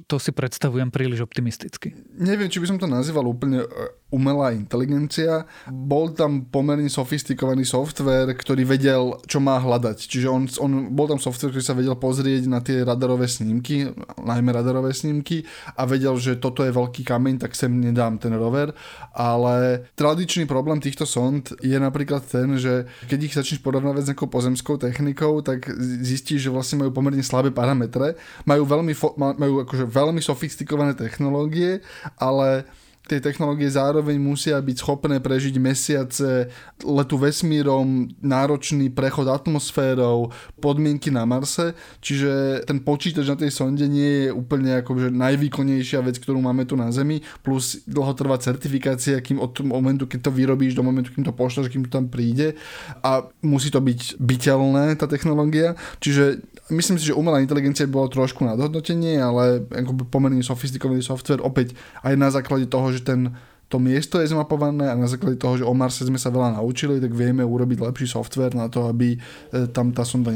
to 0.05 0.21
si 0.21 0.29
predstavujem 0.31 0.93
príliš 0.93 1.25
optimisticky? 1.25 1.97
Neviem, 2.15 2.47
či 2.47 2.61
by 2.61 2.67
som 2.69 2.77
to 2.77 2.87
nazýval 2.87 3.25
úplne 3.27 3.65
e, 3.65 3.67
umelá 4.07 4.55
inteligencia. 4.55 5.43
Bol 5.67 6.15
tam 6.15 6.47
pomerne 6.47 6.87
sofistikovaný 6.87 7.67
software, 7.67 8.31
ktorý 8.31 8.63
vedel, 8.63 9.19
čo 9.27 9.43
má 9.43 9.59
hľadať. 9.59 10.07
Čiže 10.07 10.27
on, 10.31 10.47
on 10.63 10.71
bol 10.95 11.11
tam 11.11 11.19
software, 11.19 11.51
ktorý 11.51 11.65
sa 11.65 11.75
vedel 11.75 11.95
pozrieť 11.99 12.47
na 12.47 12.63
tie 12.63 12.87
radarové 12.87 13.27
snímky, 13.27 13.91
najmä 14.23 14.55
radarové 14.55 14.95
snímky 14.95 15.43
a 15.75 15.83
vedel, 15.83 16.15
že 16.15 16.39
toto 16.39 16.63
je 16.63 16.71
veľký 16.71 17.03
kameň, 17.03 17.43
tak 17.43 17.51
sem 17.51 17.67
nedám 17.67 18.15
ten 18.15 18.31
rover. 18.31 18.71
Ale 19.11 19.87
tradičný 19.99 20.47
problém 20.47 20.79
týchto 20.79 21.03
sond 21.03 21.43
je 21.59 21.75
napríklad 21.75 22.23
ten, 22.23 22.55
že 22.55 22.87
keď 23.11 23.19
ich 23.27 23.35
začneš 23.35 23.59
porovnávať 23.59 24.07
s 24.07 24.09
nejakou 24.15 24.31
pozemskou 24.31 24.79
technikou, 24.79 25.43
tak 25.43 25.67
zistíš, 25.99 26.47
že 26.47 26.53
vlastne 26.53 26.79
majú 26.79 26.95
pomerne 26.95 27.19
slabé 27.19 27.51
parametre, 27.51 28.15
majú 28.47 28.63
veľmi, 28.63 28.93
majú 29.19 29.53
akože 29.67 29.83
veľmi 29.83 30.23
sofistikované 30.23 30.95
technológie, 30.95 31.83
ale 32.15 32.63
tie 33.07 33.23
technológie 33.23 33.71
zároveň 33.71 34.19
musia 34.19 34.59
byť 34.59 34.77
schopné 34.83 35.23
prežiť 35.23 35.55
mesiace 35.57 36.51
letu 36.83 37.15
vesmírom, 37.15 38.11
náročný 38.19 38.91
prechod 38.91 39.31
atmosférou, 39.31 40.29
podmienky 40.59 41.07
na 41.07 41.23
Marse, 41.23 41.71
čiže 42.03 42.63
ten 42.67 42.83
počítač 42.83 43.25
na 43.31 43.39
tej 43.39 43.55
sonde 43.55 43.87
nie 43.87 44.27
je 44.27 44.35
úplne 44.35 44.83
akože 44.83 45.07
najvýkonnejšia 45.15 46.03
vec, 46.03 46.19
ktorú 46.19 46.43
máme 46.43 46.67
tu 46.67 46.75
na 46.75 46.91
Zemi, 46.91 47.23
plus 47.41 47.79
dlho 47.87 48.11
trvá 48.11 48.35
certifikácia, 48.37 49.23
kým 49.23 49.39
od 49.39 49.55
momentu, 49.63 50.03
keď 50.03 50.27
to 50.27 50.31
vyrobíš, 50.35 50.75
do 50.75 50.83
momentu, 50.83 51.15
kým 51.15 51.23
to 51.23 51.31
pošleš, 51.31 51.71
kým 51.71 51.87
to 51.87 51.91
tam 51.95 52.11
príde. 52.11 52.59
A 53.01 53.23
musí 53.39 53.71
to 53.71 53.79
byť 53.79 54.19
byteľné, 54.19 54.99
tá 54.99 55.07
technológia, 55.07 55.79
čiže 56.03 56.43
myslím 56.67 56.99
si, 56.99 57.07
že 57.07 57.15
umelá 57.15 57.39
inteligencia 57.39 57.87
bolo 57.87 58.11
trošku 58.11 58.43
nadhodnotenie, 58.43 59.15
ale 59.23 59.63
pomerne 60.11 60.43
sofistikovaný 60.43 60.99
software, 60.99 61.39
opäť 61.39 61.71
aj 62.03 62.13
na 62.19 62.27
základe 62.27 62.67
toho, 62.67 62.96
ten, 63.03 63.35
to 63.67 63.83
miesto 63.83 64.23
je 64.23 64.31
zmapované 64.31 64.87
a 64.87 64.95
na 64.95 65.11
základe 65.11 65.35
toho, 65.35 65.59
že 65.59 65.67
o 65.67 65.75
Marse 65.75 66.07
sme 66.07 66.15
sa 66.15 66.31
veľa 66.31 66.55
naučili, 66.55 67.03
tak 67.03 67.11
vieme 67.11 67.43
urobiť 67.43 67.83
lepší 67.83 68.07
software 68.07 68.55
na 68.55 68.71
to, 68.71 68.87
aby 68.87 69.19
tam 69.75 69.91
tá 69.91 70.07
sonda. 70.07 70.31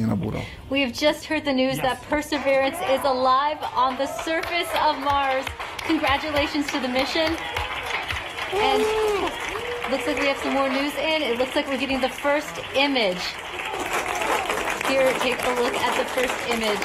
We 0.67 0.83
have 0.83 0.91
just 0.91 1.23
heard 1.31 1.47
the 1.47 1.55
news 1.55 1.79
that 1.79 2.03
Perseverance 2.11 2.75
is 2.91 2.99
alive 3.07 3.55
on 3.71 3.95
the 3.95 4.11
surface 4.27 4.67
of 4.83 4.99
Mars. 4.99 5.47
Congratulations 5.87 6.67
to 6.75 6.83
the 6.83 6.91
mission. 6.91 7.31
And 8.51 8.83
looks 9.95 10.03
like 10.03 10.19
we 10.19 10.27
have 10.27 10.39
some 10.43 10.51
more 10.51 10.67
news 10.67 10.91
in. 10.99 11.23
It 11.23 11.39
looks 11.39 11.55
like 11.55 11.71
we're 11.71 11.79
getting 11.79 12.03
the 12.03 12.11
first 12.11 12.51
image. 12.75 13.23
Here, 14.91 15.07
take 15.23 15.39
a 15.39 15.55
look 15.55 15.71
at 15.71 15.95
the 15.95 16.03
first 16.11 16.35
image. 16.51 16.83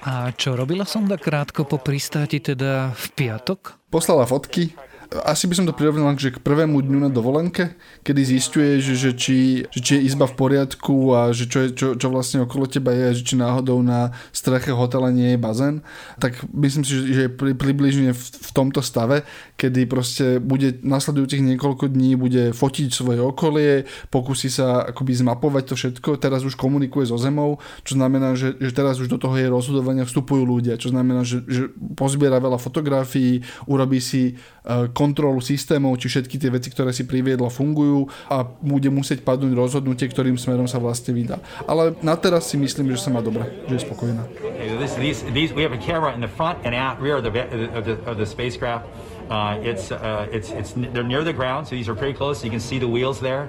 A 0.00 0.32
čo 0.32 0.56
robila 0.56 0.88
sonda 0.88 1.20
krátko 1.20 1.68
po 1.68 1.76
pristáti, 1.76 2.40
teda 2.40 2.96
v 2.96 3.06
piatok? 3.12 3.84
Poslala 3.92 4.24
fotky, 4.24 4.72
asi 5.10 5.50
by 5.50 5.54
som 5.58 5.66
to 5.66 5.74
prirovnal 5.74 6.06
že 6.14 6.30
k 6.30 6.38
prvému 6.38 6.78
dňu 6.86 6.98
na 7.02 7.10
dovolenke, 7.10 7.74
kedy 8.06 8.20
zistuje, 8.22 8.78
že, 8.78 8.94
že, 8.94 9.10
či, 9.18 9.66
že 9.66 9.80
či 9.82 9.90
je 9.98 10.06
izba 10.06 10.30
v 10.30 10.38
poriadku 10.38 11.10
a 11.10 11.34
že 11.34 11.50
čo, 11.50 11.58
je, 11.66 11.68
čo, 11.74 11.86
čo 11.98 12.06
vlastne 12.14 12.46
okolo 12.46 12.70
teba 12.70 12.94
je, 12.94 13.18
že 13.18 13.22
či 13.26 13.34
náhodou 13.34 13.82
na 13.82 14.14
streche 14.30 14.70
hotela 14.70 15.10
nie 15.10 15.34
je 15.34 15.38
bazén, 15.42 15.82
tak 16.22 16.38
myslím 16.54 16.86
si, 16.86 16.92
že 17.10 17.22
je 17.26 17.30
pri, 17.30 17.58
približne 17.58 18.14
v, 18.14 18.22
v 18.22 18.50
tomto 18.54 18.78
stave, 18.86 19.26
kedy 19.58 19.90
proste 19.90 20.38
bude 20.38 20.78
nasledujúcich 20.86 21.42
niekoľko 21.42 21.90
dní 21.90 22.14
bude 22.14 22.54
fotiť 22.54 22.88
svoje 22.94 23.18
okolie, 23.18 23.90
pokusí 24.14 24.46
sa 24.46 24.94
akoby 24.94 25.12
zmapovať 25.18 25.64
to 25.66 25.74
všetko, 25.74 26.22
teraz 26.22 26.46
už 26.46 26.54
komunikuje 26.54 27.10
so 27.10 27.18
zemou, 27.18 27.58
čo 27.82 27.98
znamená, 27.98 28.38
že, 28.38 28.54
že 28.62 28.70
teraz 28.70 29.02
už 29.02 29.10
do 29.10 29.18
toho 29.18 29.34
jej 29.34 29.50
rozhodovania 29.50 30.06
vstupujú 30.06 30.46
ľudia, 30.46 30.78
čo 30.78 30.94
znamená, 30.94 31.26
že, 31.26 31.42
že 31.50 31.66
pozbiera 31.98 32.38
veľa 32.38 32.62
fotografií, 32.62 33.42
urobí 33.66 33.98
si 33.98 34.38
uh, 34.38 34.86
kontrolu 35.00 35.40
systémov, 35.40 35.96
či 35.96 36.12
všetky 36.12 36.36
tie 36.36 36.52
veci, 36.52 36.68
ktoré 36.68 36.92
si 36.92 37.08
priviedla, 37.08 37.48
fungujú 37.48 38.12
a 38.28 38.44
bude 38.44 38.92
musieť 38.92 39.24
padnúť 39.24 39.56
rozhodnutie, 39.56 40.04
ktorým 40.12 40.36
smerom 40.36 40.68
sa 40.68 40.76
vlastne 40.76 41.16
vydá. 41.16 41.40
Ale 41.64 41.96
na 42.04 42.20
teraz 42.20 42.52
si 42.52 42.60
myslím, 42.60 42.92
že 42.92 43.00
sa 43.00 43.08
má 43.08 43.24
dobre, 43.24 43.48
že 43.72 43.80
je 43.80 43.82
spokojná. 43.88 44.28
We 45.56 45.64
have 45.64 45.72
a 45.72 45.80
camera 45.80 46.12
in 46.12 46.20
the 46.20 46.28
front 46.28 46.60
and 46.68 46.76
out 46.76 47.00
rear 47.00 47.16
of 47.16 47.24
the, 47.24 48.28
spacecraft. 48.28 48.84
Uh, 49.30 49.56
it's, 49.62 49.88
uh, 49.88 50.26
it's, 50.28 50.50
it's, 50.50 50.74
they're 50.76 51.06
near 51.06 51.24
the 51.24 51.32
ground, 51.32 51.64
so 51.64 51.78
these 51.78 51.88
are 51.88 51.94
pretty 51.94 52.12
close. 52.12 52.44
You 52.44 52.50
can 52.50 52.60
see 52.60 52.78
the 52.78 52.88
wheels 52.88 53.20
there. 53.20 53.48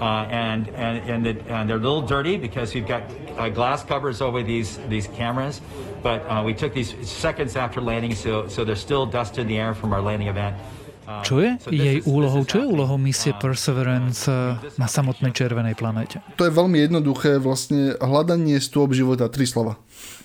Uh, 0.00 0.26
and 0.30 0.68
and 0.74 0.98
and, 1.06 1.26
and, 1.46 1.70
they're 1.70 1.76
a 1.76 1.80
little 1.80 2.02
dirty 2.02 2.36
because 2.36 2.74
we've 2.74 2.88
got 2.88 3.04
uh, 3.38 3.48
glass 3.48 3.84
covers 3.84 4.20
over 4.20 4.42
these 4.42 4.80
these 4.88 5.06
cameras. 5.14 5.60
But 6.02 6.26
uh, 6.26 6.42
we 6.42 6.54
took 6.54 6.74
these 6.74 6.90
seconds 7.06 7.54
after 7.54 7.80
landing, 7.80 8.16
so 8.16 8.48
so 8.48 8.64
they're 8.64 8.74
still 8.74 9.06
dust 9.06 9.38
in 9.38 9.46
the 9.46 9.58
air 9.58 9.74
from 9.74 9.92
our 9.92 10.02
landing 10.02 10.26
event. 10.26 10.56
Čo 11.02 11.42
je 11.42 11.58
jej 11.70 11.98
úlohou? 12.06 12.46
Čo 12.46 12.62
je 12.62 12.66
úlohou 12.66 12.96
misie 12.96 13.34
Perseverance 13.34 14.30
eh, 14.30 14.54
na 14.78 14.86
samotnej 14.86 15.34
červenej 15.34 15.74
planete? 15.74 16.22
To 16.38 16.46
je 16.46 16.52
veľmi 16.54 16.78
jednoduché, 16.78 17.42
vlastne 17.42 17.98
hľadanie 17.98 18.62
stôp 18.62 18.94
života, 18.94 19.26
tri 19.26 19.44
slova. 19.44 19.78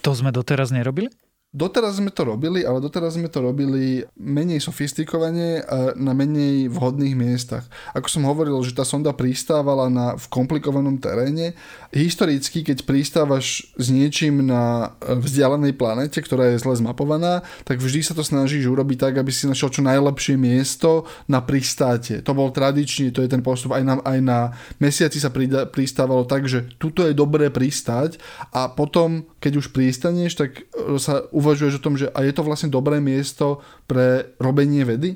To 0.06 0.14
sme 0.14 0.30
doteraz 0.30 0.70
nerobili? 0.70 1.10
Doteraz 1.58 1.98
sme 1.98 2.14
to 2.14 2.22
robili, 2.22 2.62
ale 2.62 2.78
doteraz 2.78 3.18
sme 3.18 3.34
to 3.34 3.42
robili 3.42 4.06
menej 4.14 4.62
sofistikovane 4.62 5.66
na 5.98 6.14
menej 6.14 6.70
vhodných 6.70 7.18
miestach. 7.18 7.66
Ako 7.98 8.06
som 8.06 8.30
hovoril, 8.30 8.62
že 8.62 8.78
tá 8.78 8.86
sonda 8.86 9.10
pristávala 9.10 9.90
na, 9.90 10.14
v 10.14 10.26
komplikovanom 10.30 11.02
teréne. 11.02 11.58
Historicky, 11.90 12.62
keď 12.62 12.86
pristávaš 12.86 13.74
s 13.74 13.90
niečím 13.90 14.46
na 14.46 14.94
vzdialenej 15.02 15.74
planete, 15.74 16.22
ktorá 16.22 16.54
je 16.54 16.62
zle 16.62 16.78
zmapovaná, 16.78 17.42
tak 17.66 17.82
vždy 17.82 18.06
sa 18.06 18.14
to 18.14 18.22
snažíš 18.22 18.70
urobiť 18.70 19.10
tak, 19.10 19.14
aby 19.18 19.34
si 19.34 19.50
našiel 19.50 19.74
čo 19.74 19.82
najlepšie 19.82 20.38
miesto 20.38 21.10
na 21.26 21.42
pristáte. 21.42 22.22
To 22.22 22.38
bol 22.38 22.54
tradičný, 22.54 23.10
to 23.10 23.26
je 23.26 23.34
ten 23.34 23.42
postup. 23.42 23.74
Aj 23.74 23.82
na, 23.82 23.98
aj 24.06 24.20
na 24.22 24.54
mesiaci 24.78 25.18
sa 25.18 25.34
pristávalo 25.74 26.22
tak, 26.30 26.46
že 26.46 26.70
tuto 26.78 27.02
je 27.02 27.18
dobré 27.18 27.50
pristáť 27.50 28.22
a 28.54 28.70
potom, 28.70 29.26
keď 29.42 29.66
už 29.66 29.74
pristaneš, 29.74 30.38
tak 30.38 30.70
sa 31.02 31.26
uvažuješ 31.48 31.80
o 31.80 31.84
tom, 31.84 31.96
že 31.96 32.12
a 32.12 32.28
je 32.28 32.36
to 32.36 32.44
vlastne 32.44 32.68
dobré 32.68 33.00
miesto 33.00 33.64
pre 33.88 34.36
robenie 34.44 34.84
vedy. 34.84 35.16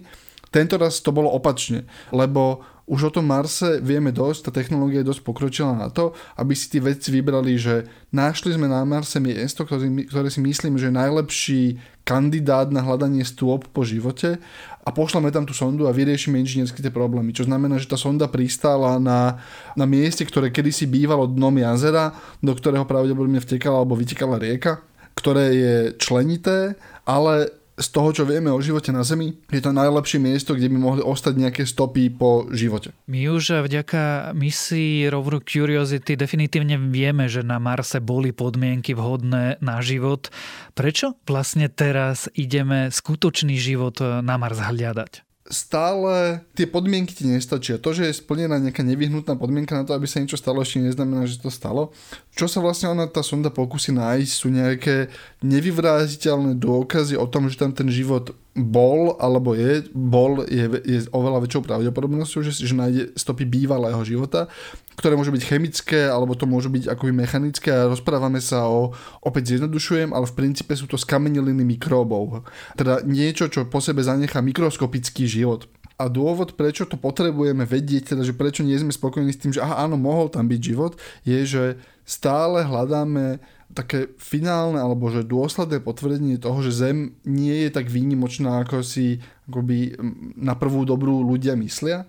Tento 0.52 0.80
raz 0.80 1.04
to 1.04 1.12
bolo 1.12 1.32
opačne, 1.32 1.84
lebo 2.12 2.64
už 2.92 3.08
o 3.08 3.12
tom 3.16 3.24
Marse 3.24 3.80
vieme 3.80 4.12
dosť, 4.12 4.50
tá 4.50 4.52
technológia 4.52 5.00
je 5.00 5.10
dosť 5.16 5.24
pokročila 5.24 5.72
na 5.72 5.88
to, 5.88 6.12
aby 6.36 6.52
si 6.52 6.68
tí 6.68 6.84
vedci 6.84 7.08
vybrali, 7.08 7.56
že 7.56 7.88
našli 8.12 8.52
sme 8.52 8.68
na 8.68 8.84
Marse 8.84 9.16
miesto, 9.24 9.64
ktoré, 9.64 9.88
ktoré 10.12 10.28
si 10.28 10.44
myslím, 10.44 10.76
že 10.76 10.92
je 10.92 11.00
najlepší 11.00 11.62
kandidát 12.04 12.68
na 12.68 12.84
hľadanie 12.84 13.24
stôp 13.24 13.72
po 13.72 13.88
živote 13.88 14.44
a 14.84 14.90
pošleme 14.92 15.32
tam 15.32 15.48
tú 15.48 15.56
sondu 15.56 15.88
a 15.88 15.96
vyriešime 15.96 16.36
inžinierské 16.44 16.84
tie 16.84 16.92
problémy. 16.92 17.32
Čo 17.32 17.48
znamená, 17.48 17.80
že 17.80 17.88
tá 17.88 17.96
sonda 17.96 18.28
pristála 18.28 19.00
na, 19.00 19.40
na 19.80 19.88
mieste, 19.88 20.28
ktoré 20.28 20.52
kedysi 20.52 20.84
bývalo 20.84 21.32
dnom 21.32 21.56
jazera, 21.64 22.12
do 22.44 22.52
ktorého 22.52 22.84
pravdepodobne 22.84 23.40
vtekala 23.40 23.88
alebo 23.88 23.96
vytekala 23.96 24.36
rieka 24.36 24.84
ktoré 25.16 25.46
je 25.54 25.76
členité, 25.98 26.76
ale 27.06 27.52
z 27.82 27.88
toho, 27.90 28.14
čo 28.14 28.24
vieme 28.30 28.54
o 28.54 28.62
živote 28.62 28.94
na 28.94 29.02
Zemi, 29.02 29.34
je 29.50 29.62
to 29.64 29.74
najlepšie 29.74 30.22
miesto, 30.22 30.54
kde 30.54 30.70
by 30.70 30.78
mohli 30.78 31.02
ostať 31.02 31.34
nejaké 31.34 31.64
stopy 31.66 32.14
po 32.14 32.46
živote. 32.54 32.94
My 33.10 33.32
už 33.34 33.66
vďaka 33.66 34.32
misii 34.38 35.10
roveru 35.10 35.42
Curiosity 35.42 36.14
definitívne 36.14 36.78
vieme, 36.78 37.26
že 37.26 37.42
na 37.42 37.58
Marse 37.58 37.98
boli 37.98 38.36
podmienky 38.36 38.94
vhodné 38.94 39.58
na 39.66 39.82
život. 39.82 40.30
Prečo 40.78 41.18
vlastne 41.26 41.74
teraz 41.74 42.30
ideme 42.38 42.94
skutočný 42.94 43.58
život 43.58 43.98
na 44.00 44.36
Mars 44.38 44.62
hľadať? 44.62 45.31
Stále 45.52 46.42
tie 46.56 46.66
podmienky 46.66 47.12
ti 47.12 47.28
nestačia. 47.28 47.78
To, 47.78 47.92
že 47.92 48.08
je 48.10 48.18
splnená 48.18 48.58
nejaká 48.58 48.82
nevyhnutná 48.82 49.36
podmienka 49.36 49.76
na 49.76 49.84
to, 49.84 49.92
aby 49.94 50.08
sa 50.08 50.24
niečo 50.24 50.40
stalo, 50.40 50.64
ešte 50.64 50.82
neznamená, 50.82 51.28
že 51.28 51.38
to 51.44 51.52
stalo. 51.52 51.92
Čo 52.34 52.48
sa 52.48 52.64
vlastne 52.64 52.90
ona, 52.90 53.06
tá 53.06 53.22
sonda 53.22 53.52
pokusí 53.52 53.92
nájsť, 53.92 54.32
sú 54.32 54.48
nejaké 54.50 55.12
nevyvráziteľné 55.44 56.58
dôkazy 56.58 57.20
o 57.20 57.28
tom, 57.28 57.52
že 57.52 57.60
tam 57.60 57.76
ten 57.76 57.92
život 57.92 58.34
bol, 58.52 59.16
alebo 59.16 59.56
je, 59.56 59.88
bol, 59.96 60.44
je, 60.44 60.68
je 60.84 61.00
oveľa 61.16 61.48
väčšou 61.48 61.64
pravdepodobnosťou, 61.64 62.44
že, 62.44 62.52
že 62.52 62.76
nájde 62.76 63.16
stopy 63.16 63.48
bývalého 63.48 64.04
života, 64.04 64.52
ktoré 65.00 65.16
môžu 65.16 65.32
byť 65.32 65.44
chemické, 65.48 66.12
alebo 66.12 66.36
to 66.36 66.44
môžu 66.44 66.68
byť 66.68 66.92
akoby 66.92 67.16
mechanické 67.16 67.72
a 67.72 67.88
rozprávame 67.88 68.44
sa 68.44 68.68
o, 68.68 68.92
opäť 69.24 69.56
zjednodušujem, 69.56 70.12
ale 70.12 70.28
v 70.28 70.36
princípe 70.36 70.76
sú 70.76 70.84
to 70.84 71.00
skameneliny 71.00 71.64
mikróbov. 71.64 72.44
Teda 72.76 73.00
niečo, 73.08 73.48
čo 73.48 73.64
po 73.72 73.80
sebe 73.80 74.04
zanechá 74.04 74.44
mikroskopický 74.44 75.32
život. 75.32 75.72
A 75.96 76.12
dôvod, 76.12 76.58
prečo 76.60 76.84
to 76.84 77.00
potrebujeme 77.00 77.64
vedieť, 77.64 78.18
teda 78.18 78.26
že 78.26 78.36
prečo 78.36 78.68
nie 78.68 78.76
sme 78.76 78.92
spokojní 78.92 79.32
s 79.32 79.40
tým, 79.40 79.56
že 79.56 79.64
aha, 79.64 79.86
áno, 79.88 79.96
mohol 79.96 80.28
tam 80.28 80.50
byť 80.50 80.60
život, 80.60 81.00
je, 81.24 81.40
že 81.46 81.64
stále 82.04 82.68
hľadáme 82.68 83.40
také 83.72 84.12
finálne 84.20 84.80
alebo 84.80 85.08
že 85.08 85.28
dôsledné 85.28 85.80
potvrdenie 85.80 86.38
toho, 86.38 86.60
že 86.60 86.76
Zem 86.76 87.16
nie 87.24 87.68
je 87.68 87.70
tak 87.72 87.88
výnimočná, 87.88 88.64
ako 88.64 88.84
si 88.84 89.24
akoby 89.48 89.96
na 90.36 90.56
prvú 90.56 90.84
dobrú 90.84 91.24
ľudia 91.24 91.56
myslia. 91.60 92.08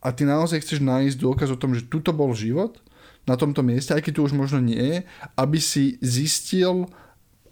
A 0.00 0.16
ty 0.16 0.24
naozaj 0.24 0.64
chceš 0.64 0.80
nájsť 0.80 1.20
dôkaz 1.20 1.48
o 1.52 1.60
tom, 1.60 1.76
že 1.76 1.84
tuto 1.84 2.16
bol 2.16 2.32
život 2.32 2.80
na 3.28 3.36
tomto 3.36 3.60
mieste, 3.60 3.92
aj 3.92 4.00
keď 4.00 4.12
tu 4.16 4.20
už 4.24 4.32
možno 4.32 4.64
nie 4.64 4.80
je, 4.80 4.98
aby 5.36 5.58
si 5.60 6.00
zistil, 6.00 6.88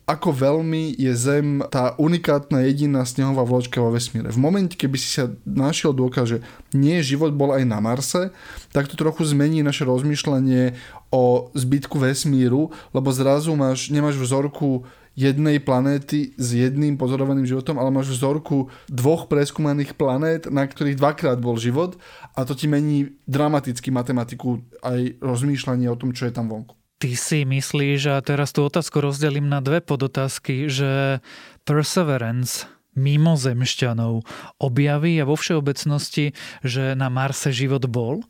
ako 0.09 0.33
veľmi 0.33 0.97
je 0.97 1.13
Zem 1.13 1.61
tá 1.69 1.93
unikátna 2.01 2.65
jediná 2.65 3.05
snehová 3.05 3.45
vločka 3.45 3.77
vo 3.77 3.93
vesmíre. 3.93 4.33
V 4.33 4.41
momente, 4.41 4.73
keby 4.73 4.97
si 4.97 5.13
sa 5.13 5.29
našiel 5.45 5.93
dôkaz, 5.93 6.25
že 6.33 6.39
nie 6.73 6.97
život 7.05 7.37
bol 7.37 7.53
aj 7.53 7.69
na 7.69 7.77
Marse, 7.85 8.33
tak 8.73 8.89
to 8.89 8.97
trochu 8.97 9.29
zmení 9.29 9.61
naše 9.61 9.85
rozmýšľanie 9.85 10.73
o 11.13 11.53
zbytku 11.53 12.01
vesmíru, 12.01 12.73
lebo 12.97 13.13
zrazu 13.13 13.53
máš, 13.53 13.93
nemáš 13.93 14.17
vzorku 14.17 14.89
jednej 15.13 15.59
planéty 15.61 16.33
s 16.41 16.57
jedným 16.57 16.95
pozorovaným 16.97 17.45
životom, 17.45 17.77
ale 17.77 17.91
máš 17.93 18.15
vzorku 18.15 18.73
dvoch 18.87 19.29
preskúmaných 19.29 19.99
planét, 19.99 20.47
na 20.49 20.63
ktorých 20.65 20.97
dvakrát 20.97 21.37
bol 21.43 21.59
život 21.61 21.99
a 22.39 22.47
to 22.47 22.55
ti 22.55 22.71
mení 22.71 23.19
dramaticky 23.27 23.91
matematiku 23.91 24.63
aj 24.81 25.19
rozmýšľanie 25.19 25.91
o 25.91 25.99
tom, 25.99 26.15
čo 26.15 26.31
je 26.31 26.33
tam 26.33 26.47
vonku. 26.47 26.78
Ty 26.99 27.15
si 27.15 27.47
myslíš, 27.47 28.11
a 28.11 28.19
teraz 28.19 28.51
tú 28.51 28.67
otázku 28.67 28.99
rozdelím 28.99 29.47
na 29.47 29.63
dve 29.63 29.79
podotázky, 29.79 30.67
že 30.67 31.23
Perseverance 31.63 32.67
mimozemšťanov 32.99 34.27
objaví 34.59 35.23
a 35.23 35.29
vo 35.31 35.39
všeobecnosti, 35.39 36.35
že 36.67 36.99
na 36.99 37.07
Marse 37.07 37.55
život 37.55 37.87
bol? 37.87 38.27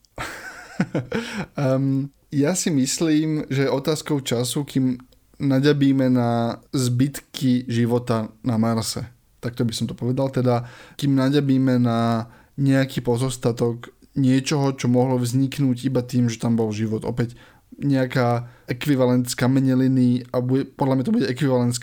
um, 1.56 2.12
ja 2.28 2.52
si 2.52 2.68
myslím, 2.68 3.48
že 3.48 3.72
otázkou 3.72 4.20
času, 4.20 4.68
kým 4.68 5.00
naďabíme 5.40 6.12
na 6.12 6.60
zbytky 6.76 7.64
života 7.72 8.28
na 8.44 8.60
Marse. 8.60 9.08
Takto 9.40 9.64
by 9.64 9.72
som 9.72 9.88
to 9.88 9.96
povedal. 9.96 10.28
Teda, 10.28 10.68
kým 11.00 11.16
naďabíme 11.16 11.80
na 11.80 12.28
nejaký 12.60 13.00
pozostatok 13.00 13.96
niečoho, 14.18 14.76
čo 14.76 14.92
mohlo 14.92 15.16
vzniknúť 15.16 15.88
iba 15.88 16.04
tým, 16.04 16.28
že 16.28 16.42
tam 16.42 16.58
bol 16.58 16.68
život. 16.74 17.06
Opäť 17.06 17.38
nejaká 17.78 18.48
ekvivalent 18.66 19.30
z 19.30 19.38
kameneliny 19.38 20.26
a 20.34 20.42
bude, 20.42 20.66
podľa 20.66 20.94
mňa 20.98 21.04
to 21.06 21.14
bude 21.14 21.30
ekvivalent 21.30 21.72
z 21.72 21.80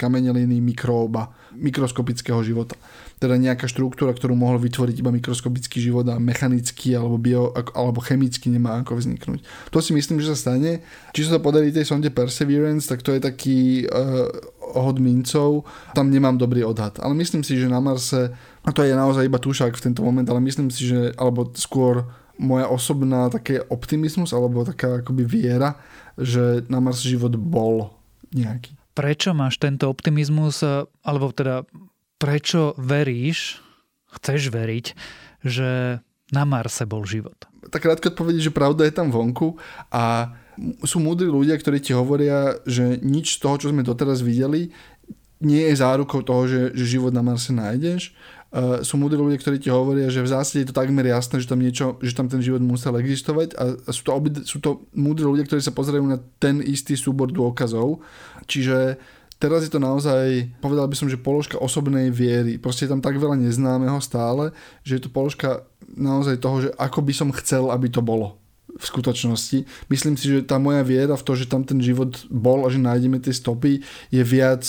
mikróba, 0.59 1.31
mikroskopického 1.55 2.43
života. 2.43 2.75
Teda 3.15 3.39
nejaká 3.39 3.63
štruktúra, 3.71 4.11
ktorú 4.11 4.35
mohol 4.35 4.59
vytvoriť 4.59 4.99
iba 4.99 5.07
mikroskopický 5.07 5.79
život 5.79 6.03
a 6.11 6.19
mechanicky 6.19 6.91
alebo, 6.91 7.15
bio, 7.15 7.55
alebo 7.71 8.03
chemicky 8.03 8.51
nemá 8.51 8.83
ako 8.83 8.99
vzniknúť. 8.99 9.39
To 9.71 9.79
si 9.79 9.95
myslím, 9.95 10.19
že 10.19 10.35
sa 10.35 10.51
stane. 10.51 10.83
Či 11.15 11.31
sa 11.31 11.39
to 11.39 11.45
podarí 11.47 11.71
tej 11.71 11.87
sonde 11.87 12.11
Perseverance, 12.11 12.91
tak 12.91 12.99
to 12.99 13.15
je 13.15 13.23
taký 13.23 13.87
uh, 13.87 14.27
hod 14.75 14.99
mincov. 14.99 15.63
Tam 15.95 16.11
nemám 16.11 16.35
dobrý 16.35 16.67
odhad. 16.67 16.99
Ale 16.99 17.15
myslím 17.15 17.47
si, 17.47 17.55
že 17.55 17.71
na 17.71 17.79
Marse, 17.79 18.35
a 18.67 18.69
to 18.75 18.83
je 18.83 18.91
naozaj 18.91 19.23
iba 19.23 19.39
tušák 19.39 19.71
v 19.71 19.83
tento 19.89 20.03
moment, 20.03 20.27
ale 20.27 20.43
myslím 20.43 20.67
si, 20.67 20.91
že, 20.91 21.15
alebo 21.15 21.47
skôr 21.55 22.03
moja 22.39 22.67
osobná 22.67 23.27
také 23.31 23.63
optimizmus 23.67 24.35
alebo 24.35 24.67
taká 24.67 25.03
akoby 25.03 25.23
viera, 25.23 25.79
že 26.19 26.63
na 26.67 26.79
Mars 26.79 27.03
život 27.03 27.35
bol 27.35 27.91
nejaký. 28.35 28.75
Prečo 28.95 29.35
máš 29.35 29.59
tento 29.59 29.91
optimizmus, 29.91 30.63
alebo 31.03 31.35
teda 31.35 31.67
prečo 32.15 32.71
veríš, 32.79 33.59
chceš 34.15 34.47
veriť, 34.55 34.85
že 35.43 35.99
na 36.31 36.43
Marse 36.47 36.87
bol 36.87 37.03
život? 37.03 37.35
Tak 37.69 37.83
krátko 37.83 38.15
odpovedí, 38.15 38.39
že 38.39 38.55
pravda 38.55 38.87
je 38.87 38.95
tam 38.95 39.11
vonku 39.11 39.59
a 39.91 40.31
sú 40.87 41.03
múdri 41.03 41.27
ľudia, 41.27 41.59
ktorí 41.59 41.83
ti 41.83 41.91
hovoria, 41.91 42.55
že 42.63 42.97
nič 43.03 43.35
z 43.35 43.41
toho, 43.43 43.55
čo 43.59 43.67
sme 43.75 43.83
doteraz 43.83 44.23
videli, 44.23 44.71
nie 45.43 45.67
je 45.67 45.75
zárukou 45.75 46.23
toho, 46.23 46.47
že, 46.47 46.61
že 46.71 46.95
život 46.95 47.11
na 47.11 47.19
Marse 47.19 47.51
nájdeš 47.51 48.15
uh, 48.55 48.79
sú 48.79 48.95
múdri 48.95 49.19
ľudia, 49.19 49.35
ktorí 49.35 49.59
ti 49.59 49.67
hovoria, 49.67 50.07
že 50.07 50.23
v 50.23 50.31
zásade 50.31 50.63
je 50.63 50.69
to 50.71 50.79
takmer 50.79 51.03
jasné, 51.03 51.43
že 51.43 51.51
tam, 51.51 51.59
niečo, 51.59 51.99
že 51.99 52.15
tam 52.15 52.31
ten 52.31 52.39
život 52.39 52.63
musel 52.63 52.95
existovať 52.95 53.59
a, 53.59 53.75
a 53.75 53.89
sú, 53.91 54.01
to 54.07 54.11
obi, 54.15 54.29
sú 54.47 54.63
to 54.63 54.87
múdri 54.95 55.27
ľudia, 55.27 55.43
ktorí 55.43 55.59
sa 55.59 55.75
pozerajú 55.75 56.07
na 56.07 56.23
ten 56.39 56.63
istý 56.63 56.95
súbor 56.95 57.27
dôkazov. 57.35 57.99
Čiže 58.47 58.95
teraz 59.35 59.67
je 59.67 59.71
to 59.71 59.83
naozaj, 59.83 60.47
povedal 60.63 60.87
by 60.87 60.95
som, 60.95 61.11
že 61.11 61.19
položka 61.19 61.59
osobnej 61.59 62.07
viery. 62.09 62.55
Proste 62.55 62.87
je 62.87 62.95
tam 62.95 63.03
tak 63.03 63.19
veľa 63.19 63.35
neznámeho 63.35 63.99
stále, 63.99 64.55
že 64.87 64.97
je 64.97 65.01
to 65.03 65.11
položka 65.11 65.67
naozaj 65.91 66.39
toho, 66.39 66.57
že 66.65 66.69
ako 66.79 66.99
by 67.03 67.13
som 67.13 67.29
chcel, 67.35 67.69
aby 67.69 67.91
to 67.91 67.99
bolo 67.99 68.39
v 68.75 68.83
skutočnosti. 68.83 69.63
Myslím 69.87 70.19
si, 70.19 70.27
že 70.27 70.43
tá 70.43 70.59
moja 70.59 70.83
viera 70.83 71.15
v 71.15 71.23
to, 71.23 71.31
že 71.35 71.47
tam 71.47 71.63
ten 71.63 71.79
život 71.79 72.27
bol 72.27 72.67
a 72.67 72.71
že 72.71 72.83
nájdeme 72.83 73.23
tie 73.23 73.31
stopy, 73.31 73.79
je 74.11 74.23
viac 74.23 74.63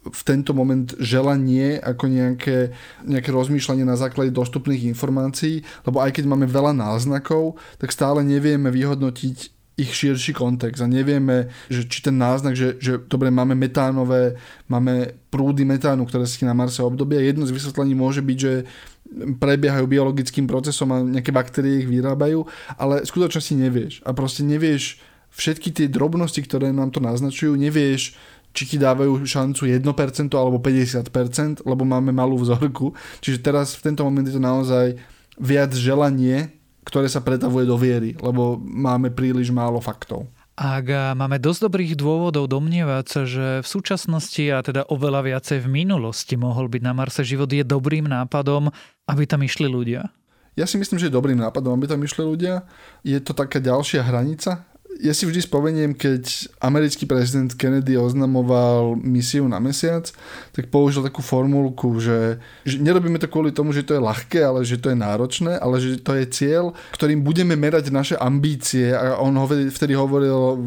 v 0.00 0.22
tento 0.24 0.56
moment 0.56 0.96
želanie 0.96 1.76
ako 1.76 2.08
nejaké, 2.08 2.72
nejaké 3.04 3.28
rozmýšľanie 3.28 3.84
na 3.84 4.00
základe 4.00 4.32
dostupných 4.32 4.88
informácií, 4.88 5.60
lebo 5.84 6.00
aj 6.00 6.16
keď 6.16 6.24
máme 6.24 6.48
veľa 6.48 6.72
náznakov, 6.72 7.60
tak 7.76 7.92
stále 7.92 8.24
nevieme 8.24 8.72
vyhodnotiť 8.72 9.60
ich 9.80 9.96
širší 9.96 10.36
kontext 10.36 10.84
a 10.84 10.88
nevieme, 10.88 11.48
že 11.72 11.88
či 11.88 12.04
ten 12.04 12.20
náznak, 12.20 12.52
že, 12.52 12.76
že 12.76 13.00
dobre, 13.00 13.32
máme 13.32 13.56
metánové, 13.56 14.36
máme 14.68 15.16
prúdy 15.32 15.64
metánu, 15.64 16.04
ktoré 16.04 16.28
si 16.28 16.44
na 16.44 16.52
Marse 16.52 16.84
obdobia. 16.84 17.24
Jedno 17.24 17.48
z 17.48 17.56
vysvetlení 17.56 17.96
môže 17.96 18.20
byť, 18.20 18.38
že 18.38 18.68
prebiehajú 19.40 19.88
biologickým 19.88 20.44
procesom 20.44 20.92
a 20.92 21.00
nejaké 21.00 21.32
baktérie 21.32 21.82
ich 21.82 21.88
vyrábajú, 21.88 22.44
ale 22.76 23.02
v 23.02 23.10
skutočnosti 23.10 23.54
nevieš. 23.56 23.94
A 24.04 24.12
proste 24.12 24.44
nevieš 24.44 25.00
všetky 25.32 25.72
tie 25.72 25.86
drobnosti, 25.88 26.38
ktoré 26.44 26.70
nám 26.70 26.92
to 26.92 27.00
naznačujú, 27.00 27.56
nevieš 27.56 28.14
či 28.50 28.62
ti 28.66 28.76
dávajú 28.76 29.22
šancu 29.22 29.70
1% 29.70 29.86
alebo 30.34 30.58
50%, 30.58 31.62
lebo 31.62 31.82
máme 31.86 32.10
malú 32.10 32.38
vzorku. 32.38 32.92
Čiže 33.22 33.38
teraz 33.42 33.78
v 33.78 33.90
tento 33.90 34.02
moment 34.02 34.26
je 34.26 34.34
to 34.34 34.42
naozaj 34.42 34.86
viac 35.38 35.70
želanie, 35.72 36.50
ktoré 36.84 37.06
sa 37.06 37.22
pretavuje 37.22 37.68
do 37.68 37.78
viery, 37.78 38.18
lebo 38.18 38.58
máme 38.58 39.14
príliš 39.14 39.54
málo 39.54 39.78
faktov. 39.78 40.26
Ak 40.60 40.92
máme 41.16 41.40
dosť 41.40 41.72
dobrých 41.72 41.92
dôvodov 41.96 42.44
domnievať 42.44 43.04
sa, 43.08 43.20
že 43.24 43.46
v 43.64 43.68
súčasnosti 43.68 44.44
a 44.52 44.60
teda 44.60 44.84
oveľa 44.92 45.24
viacej 45.24 45.64
v 45.64 45.72
minulosti 45.72 46.36
mohol 46.36 46.68
byť 46.68 46.82
na 46.84 46.92
Marse 46.92 47.24
život, 47.24 47.48
je 47.48 47.64
dobrým 47.64 48.04
nápadom, 48.04 48.68
aby 49.08 49.24
tam 49.24 49.40
išli 49.40 49.64
ľudia? 49.72 50.12
Ja 50.60 50.68
si 50.68 50.76
myslím, 50.76 51.00
že 51.00 51.08
je 51.08 51.16
dobrým 51.16 51.40
nápadom, 51.40 51.72
aby 51.72 51.88
tam 51.88 52.04
išli 52.04 52.26
ľudia. 52.26 52.68
Je 53.00 53.16
to 53.24 53.32
taká 53.32 53.56
ďalšia 53.56 54.04
hranica 54.04 54.68
ja 54.98 55.14
si 55.16 55.24
vždy 55.24 55.40
spomeniem, 55.46 55.90
keď 55.94 56.50
americký 56.60 57.06
prezident 57.06 57.48
Kennedy 57.54 57.94
oznamoval 57.94 58.98
misiu 58.98 59.46
na 59.46 59.62
mesiac, 59.62 60.10
tak 60.52 60.68
použil 60.68 61.06
takú 61.06 61.22
formulku, 61.22 62.02
že, 62.02 62.42
že 62.66 62.82
nerobíme 62.82 63.16
to 63.22 63.30
kvôli 63.30 63.54
tomu, 63.54 63.70
že 63.70 63.86
to 63.86 63.96
je 63.96 64.02
ľahké, 64.02 64.42
ale 64.42 64.66
že 64.66 64.76
to 64.76 64.92
je 64.92 64.98
náročné, 64.98 65.56
ale 65.56 65.80
že 65.80 66.02
to 66.02 66.12
je 66.18 66.24
cieľ, 66.28 66.76
ktorým 66.92 67.24
budeme 67.24 67.56
merať 67.56 67.88
naše 67.94 68.16
ambície 68.20 68.92
a 68.92 69.16
on 69.22 69.32
ho 69.40 69.46
vtedy 69.48 69.96
hovoril 69.96 70.36
e, 70.36 70.58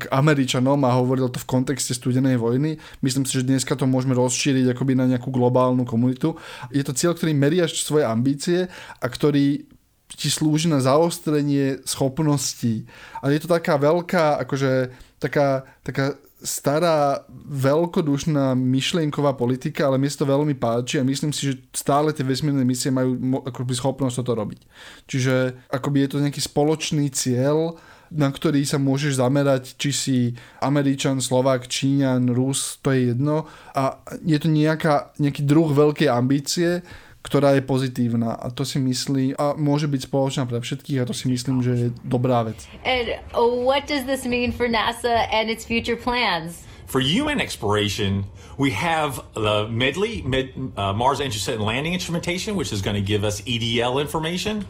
k 0.00 0.02
Američanom 0.10 0.82
a 0.82 0.96
hovoril 0.98 1.30
to 1.30 1.38
v 1.38 1.50
kontexte 1.50 1.94
studenej 1.94 2.40
vojny. 2.40 2.80
Myslím 3.04 3.22
si, 3.22 3.38
že 3.38 3.46
dneska 3.46 3.78
to 3.78 3.86
môžeme 3.86 4.18
rozšíriť 4.18 4.74
akoby 4.74 4.98
na 4.98 5.06
nejakú 5.06 5.30
globálnu 5.30 5.86
komunitu. 5.86 6.34
Je 6.74 6.82
to 6.82 6.96
cieľ, 6.96 7.14
ktorý 7.14 7.36
meriaš 7.36 7.86
svoje 7.86 8.02
ambície 8.08 8.66
a 8.98 9.06
ktorý 9.06 9.68
ti 10.16 10.28
slúži 10.30 10.66
na 10.66 10.82
zaostrenie 10.82 11.82
schopností. 11.86 12.86
A 13.22 13.30
je 13.30 13.40
to 13.42 13.48
taká 13.48 13.78
veľká, 13.78 14.42
akože 14.42 14.90
taká, 15.22 15.62
taká 15.86 16.18
stará, 16.40 17.22
veľkodušná 17.46 18.56
myšlienková 18.56 19.36
politika, 19.36 19.86
ale 19.86 20.00
mi 20.00 20.08
to 20.08 20.24
veľmi 20.24 20.56
páči 20.56 20.98
a 20.98 21.04
myslím 21.04 21.36
si, 21.36 21.52
že 21.52 21.60
stále 21.76 22.16
tie 22.16 22.24
vesmírne 22.24 22.64
misie 22.64 22.88
majú 22.88 23.44
akoby 23.44 23.72
schopnosť 23.76 24.24
toto 24.24 24.32
robiť. 24.40 24.60
Čiže 25.04 25.68
akoby 25.68 26.06
je 26.06 26.08
to 26.08 26.22
nejaký 26.24 26.40
spoločný 26.40 27.12
cieľ, 27.12 27.76
na 28.10 28.26
ktorý 28.26 28.66
sa 28.66 28.80
môžeš 28.80 29.22
zamerať, 29.22 29.78
či 29.78 29.90
si 29.94 30.18
Američan, 30.58 31.22
Slovák, 31.22 31.70
Číňan, 31.70 32.34
Rus, 32.34 32.82
to 32.82 32.90
je 32.90 33.14
jedno. 33.14 33.46
A 33.70 34.02
je 34.26 34.38
to 34.40 34.50
nejaká, 34.50 35.14
nejaký 35.22 35.46
druh 35.46 35.70
veľkej 35.70 36.10
ambície, 36.10 36.82
ktorá 37.20 37.52
je 37.52 37.62
pozitívna 37.62 38.32
a 38.32 38.48
to 38.48 38.64
si 38.64 38.80
myslí 38.80 39.36
a 39.36 39.52
môže 39.52 39.84
byť 39.84 40.08
spoločná 40.08 40.48
pre 40.48 40.56
všetkých 40.56 41.04
a 41.04 41.08
to 41.08 41.12
si 41.12 41.28
myslím, 41.28 41.60
že 41.60 41.72
je 41.76 41.88
dobrá 42.00 42.40
vec. 42.48 42.64
And 42.80 43.20
what 43.36 43.84
does 43.84 44.08
this 44.08 44.24
mean 44.24 44.56
for 44.56 44.68
NASA 44.68 45.28
and 45.28 45.52
its 45.52 45.68
future 45.68 46.00
plans? 46.00 46.64
For 46.90 46.98
human 46.98 47.38
exploration, 47.38 48.26
we 48.58 48.72
have 48.72 49.22
the 49.34 49.70
MEDLI, 49.70 50.24
Mid, 50.24 50.74
uh, 50.76 50.92
Mars 50.92 51.20
Entry 51.20 51.54
and 51.54 51.62
Landing 51.62 51.94
Instrumentation, 51.94 52.56
which 52.56 52.72
is 52.72 52.82
going 52.82 52.96
to 52.96 53.04
give 53.04 53.22
us 53.22 53.40
EDL 53.42 54.00
information. 54.00 54.66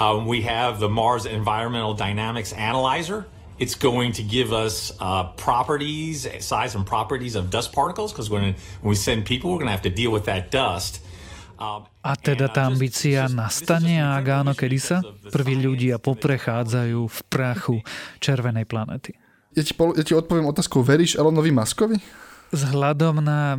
Um, 0.00 0.24
we 0.24 0.42
have 0.42 0.80
the 0.80 0.88
Mars 0.88 1.26
Environmental 1.26 1.92
Dynamics 1.92 2.54
Analyzer. 2.54 3.26
It's 3.58 3.74
going 3.74 4.12
to 4.12 4.22
give 4.22 4.52
us 4.52 4.96
uh, 4.98 5.24
properties, 5.36 6.26
size 6.38 6.74
and 6.74 6.86
properties 6.86 7.34
of 7.34 7.50
dust 7.50 7.72
particles, 7.72 8.12
because 8.12 8.30
when, 8.30 8.54
when 8.80 8.88
we 8.88 8.94
send 8.94 9.26
people, 9.26 9.50
we're 9.50 9.58
going 9.58 9.66
to 9.66 9.72
have 9.72 9.82
to 9.82 9.90
deal 9.90 10.10
with 10.10 10.24
that 10.24 10.50
dust. 10.50 11.02
A 11.58 12.12
teda 12.14 12.46
tá 12.46 12.70
ambícia 12.70 13.26
nastane 13.26 13.98
a 13.98 14.14
ak 14.14 14.26
áno, 14.30 14.52
kedy 14.54 14.78
sa 14.78 15.02
prví 15.34 15.58
ľudia 15.58 15.98
poprechádzajú 15.98 17.00
v 17.04 17.18
prachu 17.26 17.76
červenej 18.22 18.64
planety? 18.64 19.18
ja 19.58 19.62
ti, 19.66 19.74
ja 19.74 20.04
ti 20.06 20.14
odpoviem 20.14 20.46
otázku, 20.46 20.86
veríš 20.86 21.18
Elonovi 21.18 21.50
Muskovi? 21.50 21.96
Vzhľadom 22.54 23.20
na 23.20 23.58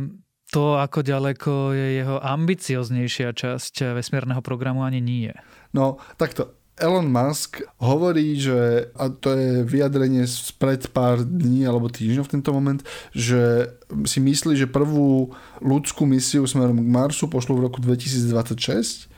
to, 0.50 0.80
ako 0.80 1.04
ďaleko 1.04 1.76
je 1.76 1.86
jeho 2.02 2.16
ambicioznejšia 2.18 3.36
časť 3.36 3.94
vesmírneho 3.94 4.42
programu, 4.42 4.82
ani 4.82 4.98
nie. 4.98 5.30
No, 5.70 6.02
takto. 6.18 6.58
Elon 6.78 7.08
Musk 7.08 7.60
hovorí, 7.76 8.40
že, 8.40 8.88
a 8.96 9.12
to 9.12 9.36
je 9.36 9.50
vyjadrenie 9.68 10.24
spred 10.24 10.88
pár 10.94 11.20
dní 11.20 11.68
alebo 11.68 11.92
týždňov 11.92 12.24
v 12.24 12.34
tento 12.38 12.50
moment, 12.56 12.80
že 13.12 13.72
si 14.08 14.18
myslí, 14.22 14.56
že 14.56 14.70
prvú 14.70 15.34
ľudskú 15.60 16.08
misiu 16.08 16.48
smerom 16.48 16.80
k 16.80 16.88
Marsu 16.88 17.28
pošlo 17.28 17.60
v 17.60 17.64
roku 17.68 17.84
2026 17.84 19.10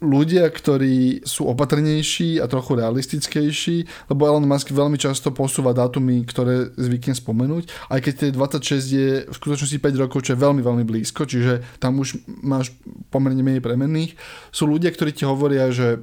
ľudia, 0.00 0.48
ktorí 0.48 1.28
sú 1.28 1.44
opatrnejší 1.52 2.40
a 2.40 2.48
trochu 2.48 2.80
realistickejší, 2.80 4.08
lebo 4.08 4.26
Elon 4.26 4.48
Musk 4.48 4.72
veľmi 4.72 4.96
často 4.96 5.28
posúva 5.28 5.76
dátumy, 5.76 6.24
ktoré 6.24 6.72
zvykne 6.74 7.12
spomenúť, 7.12 7.68
aj 7.92 8.00
keď 8.00 8.14
tie 8.16 8.30
26 8.32 8.96
je 8.96 9.10
v 9.28 9.34
skutočnosti 9.36 9.76
5 9.76 10.02
rokov, 10.02 10.24
čo 10.24 10.32
je 10.32 10.40
veľmi, 10.40 10.64
veľmi 10.64 10.84
blízko, 10.88 11.28
čiže 11.28 11.60
tam 11.76 12.00
už 12.00 12.16
máš 12.40 12.72
pomerne 13.12 13.44
menej 13.44 13.60
premenných. 13.60 14.16
Sú 14.48 14.64
ľudia, 14.64 14.88
ktorí 14.88 15.12
ti 15.12 15.28
hovoria, 15.28 15.68
že 15.68 16.00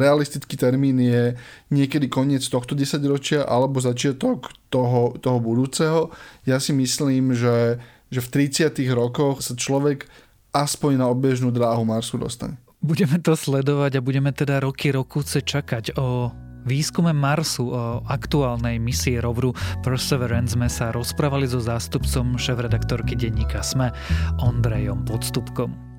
realistický 0.00 0.56
termín 0.56 0.96
je 1.00 1.36
niekedy 1.68 2.08
koniec 2.08 2.44
tohto 2.48 2.72
desaťročia 2.72 3.44
alebo 3.44 3.78
začiatok 3.78 4.52
toho, 4.72 5.16
toho 5.20 5.38
budúceho. 5.38 6.00
Ja 6.48 6.56
si 6.56 6.72
myslím, 6.72 7.36
že, 7.36 7.80
že 8.08 8.20
v 8.24 8.48
30 8.48 8.72
rokoch 8.96 9.44
sa 9.44 9.52
človek 9.52 10.08
aspoň 10.52 11.00
na 11.00 11.06
obežnú 11.08 11.52
dráhu 11.52 11.84
Marsu 11.84 12.16
dostane. 12.20 12.60
Budeme 12.82 13.22
to 13.22 13.38
sledovať 13.38 14.00
a 14.00 14.04
budeme 14.04 14.34
teda 14.34 14.58
roky 14.58 14.90
rokúce 14.90 15.38
čakať 15.38 15.94
o 15.96 16.34
výskume 16.66 17.14
Marsu 17.14 17.70
o 17.70 18.02
aktuálnej 18.06 18.78
misii 18.82 19.22
roveru 19.22 19.54
Perseverance 19.86 20.58
sme 20.58 20.66
sa 20.66 20.90
rozprávali 20.90 21.46
so 21.46 21.62
zástupcom 21.62 22.34
šéf-redaktorky 22.38 23.14
denníka 23.14 23.62
SME 23.62 23.94
Ondrejom 24.42 25.06
Podstupkom. 25.06 25.91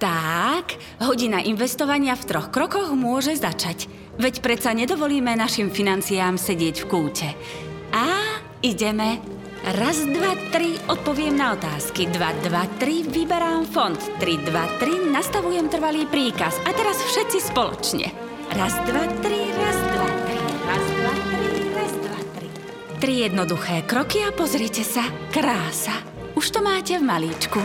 Tak, 0.00 0.80
hodina 1.04 1.44
investovania 1.44 2.16
v 2.16 2.24
troch 2.24 2.48
krokoch 2.48 2.96
môže 2.96 3.36
začať. 3.36 3.84
Veď 4.16 4.40
predsa 4.40 4.72
nedovolíme 4.72 5.36
našim 5.36 5.68
financiám 5.68 6.40
sedieť 6.40 6.76
v 6.80 6.88
kúte. 6.88 7.28
A 7.92 8.08
ideme 8.64 9.20
Raz, 9.60 10.00
dva, 10.08 10.32
tri, 10.48 10.80
odpoviem 10.88 11.36
na 11.36 11.52
otázky. 11.52 12.08
Dva, 12.08 12.32
dva, 12.40 12.64
tri, 12.80 13.04
vyberám 13.04 13.68
fond. 13.68 14.00
Tri, 14.16 14.40
dva, 14.40 14.64
tri, 14.80 14.96
nastavujem 15.04 15.68
trvalý 15.68 16.08
príkaz. 16.08 16.56
A 16.64 16.72
teraz 16.72 16.96
všetci 17.04 17.52
spoločne. 17.52 18.08
Raz, 18.56 18.72
dva, 18.88 19.04
tri, 19.20 19.52
raz, 19.52 19.78
dva, 19.84 20.08
tri, 20.24 20.40
raz, 20.64 20.84
dva, 20.96 21.12
tri, 21.12 21.48
raz, 21.76 21.92
dva, 21.92 22.20
tri. 22.40 22.48
Tri 23.04 23.12
jednoduché 23.28 23.84
kroky 23.84 24.24
a 24.24 24.32
pozrite 24.32 24.80
sa. 24.80 25.04
Krása. 25.28 25.92
Už 26.40 26.48
to 26.48 26.64
máte 26.64 26.96
v 26.96 27.04
malíčku. 27.04 27.60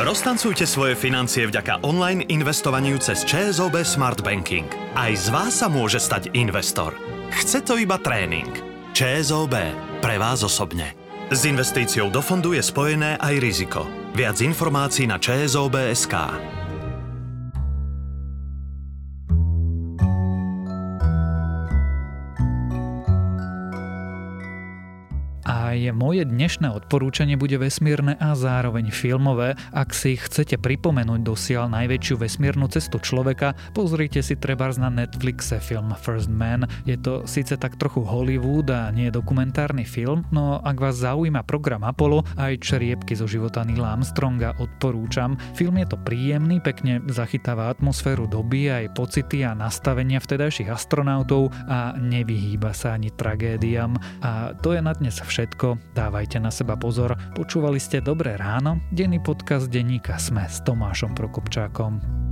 Roztancujte 0.00 0.64
svoje 0.64 0.96
financie 0.96 1.44
vďaka 1.44 1.84
online 1.84 2.24
investovaniu 2.32 2.96
cez 2.96 3.28
ČSOB 3.28 3.84
Smart 3.84 4.24
Banking. 4.24 4.64
Aj 4.96 5.12
z 5.12 5.28
vás 5.28 5.60
sa 5.60 5.68
môže 5.68 6.00
stať 6.00 6.32
investor. 6.32 6.96
Chce 7.28 7.60
to 7.60 7.76
iba 7.76 8.00
tréning. 8.00 8.48
ČSOB 8.96 9.52
pre 10.00 10.16
vás 10.16 10.40
osobne. 10.40 10.96
S 11.28 11.44
investíciou 11.44 12.08
do 12.08 12.24
fondu 12.24 12.56
je 12.56 12.64
spojené 12.64 13.20
aj 13.20 13.36
riziko. 13.36 13.84
Viac 14.16 14.40
informácií 14.40 15.04
na 15.04 15.20
čsob.sk. 15.20 16.14
Moje 25.92 26.24
dnešné 26.24 26.72
odporúčanie 26.72 27.36
bude 27.36 27.60
vesmírne 27.60 28.16
a 28.16 28.32
zároveň 28.32 28.88
filmové. 28.88 29.60
Ak 29.76 29.92
si 29.92 30.16
chcete 30.16 30.56
pripomenúť 30.56 31.20
dosiaľ 31.20 31.68
najväčšiu 31.68 32.16
vesmírnu 32.16 32.64
cestu 32.72 32.96
človeka, 32.96 33.52
pozrite 33.76 34.24
si 34.24 34.32
trebárs 34.40 34.80
na 34.80 34.88
Netflixe 34.88 35.60
film 35.60 35.92
First 36.00 36.32
Man. 36.32 36.64
Je 36.88 36.96
to 36.96 37.28
síce 37.28 37.60
tak 37.60 37.76
trochu 37.76 38.00
Hollywood 38.00 38.72
a 38.72 38.88
nie 38.88 39.12
dokumentárny 39.12 39.84
film, 39.84 40.24
no 40.32 40.64
ak 40.64 40.80
vás 40.80 40.96
zaujíma 41.04 41.44
program 41.44 41.84
Apollo, 41.84 42.24
aj 42.40 42.64
čriepky 42.64 43.12
zo 43.12 43.28
života 43.28 43.60
Nila 43.60 43.92
Armstronga 43.92 44.56
odporúčam. 44.56 45.36
Film 45.52 45.76
je 45.76 45.92
to 45.92 46.00
príjemný, 46.00 46.64
pekne 46.64 47.04
zachytáva 47.12 47.68
atmosféru 47.68 48.24
doby, 48.24 48.72
aj 48.72 48.96
pocity 48.96 49.44
a 49.44 49.52
nastavenia 49.52 50.24
vtedajších 50.24 50.72
astronautov 50.72 51.52
a 51.68 51.92
nevyhýba 52.00 52.72
sa 52.72 52.96
ani 52.96 53.12
tragédiám. 53.12 53.92
A 54.24 54.56
to 54.56 54.72
je 54.72 54.80
na 54.80 54.96
dnes 54.96 55.20
všetko, 55.20 55.81
dávajte 55.90 56.38
na 56.38 56.54
seba 56.54 56.78
pozor. 56.78 57.18
Počúvali 57.34 57.82
ste 57.82 57.98
Dobré 57.98 58.38
ráno, 58.38 58.78
denný 58.94 59.18
podcast 59.18 59.66
denníka 59.66 60.16
Sme 60.22 60.46
s 60.46 60.62
Tomášom 60.62 61.18
Prokopčákom. 61.18 62.31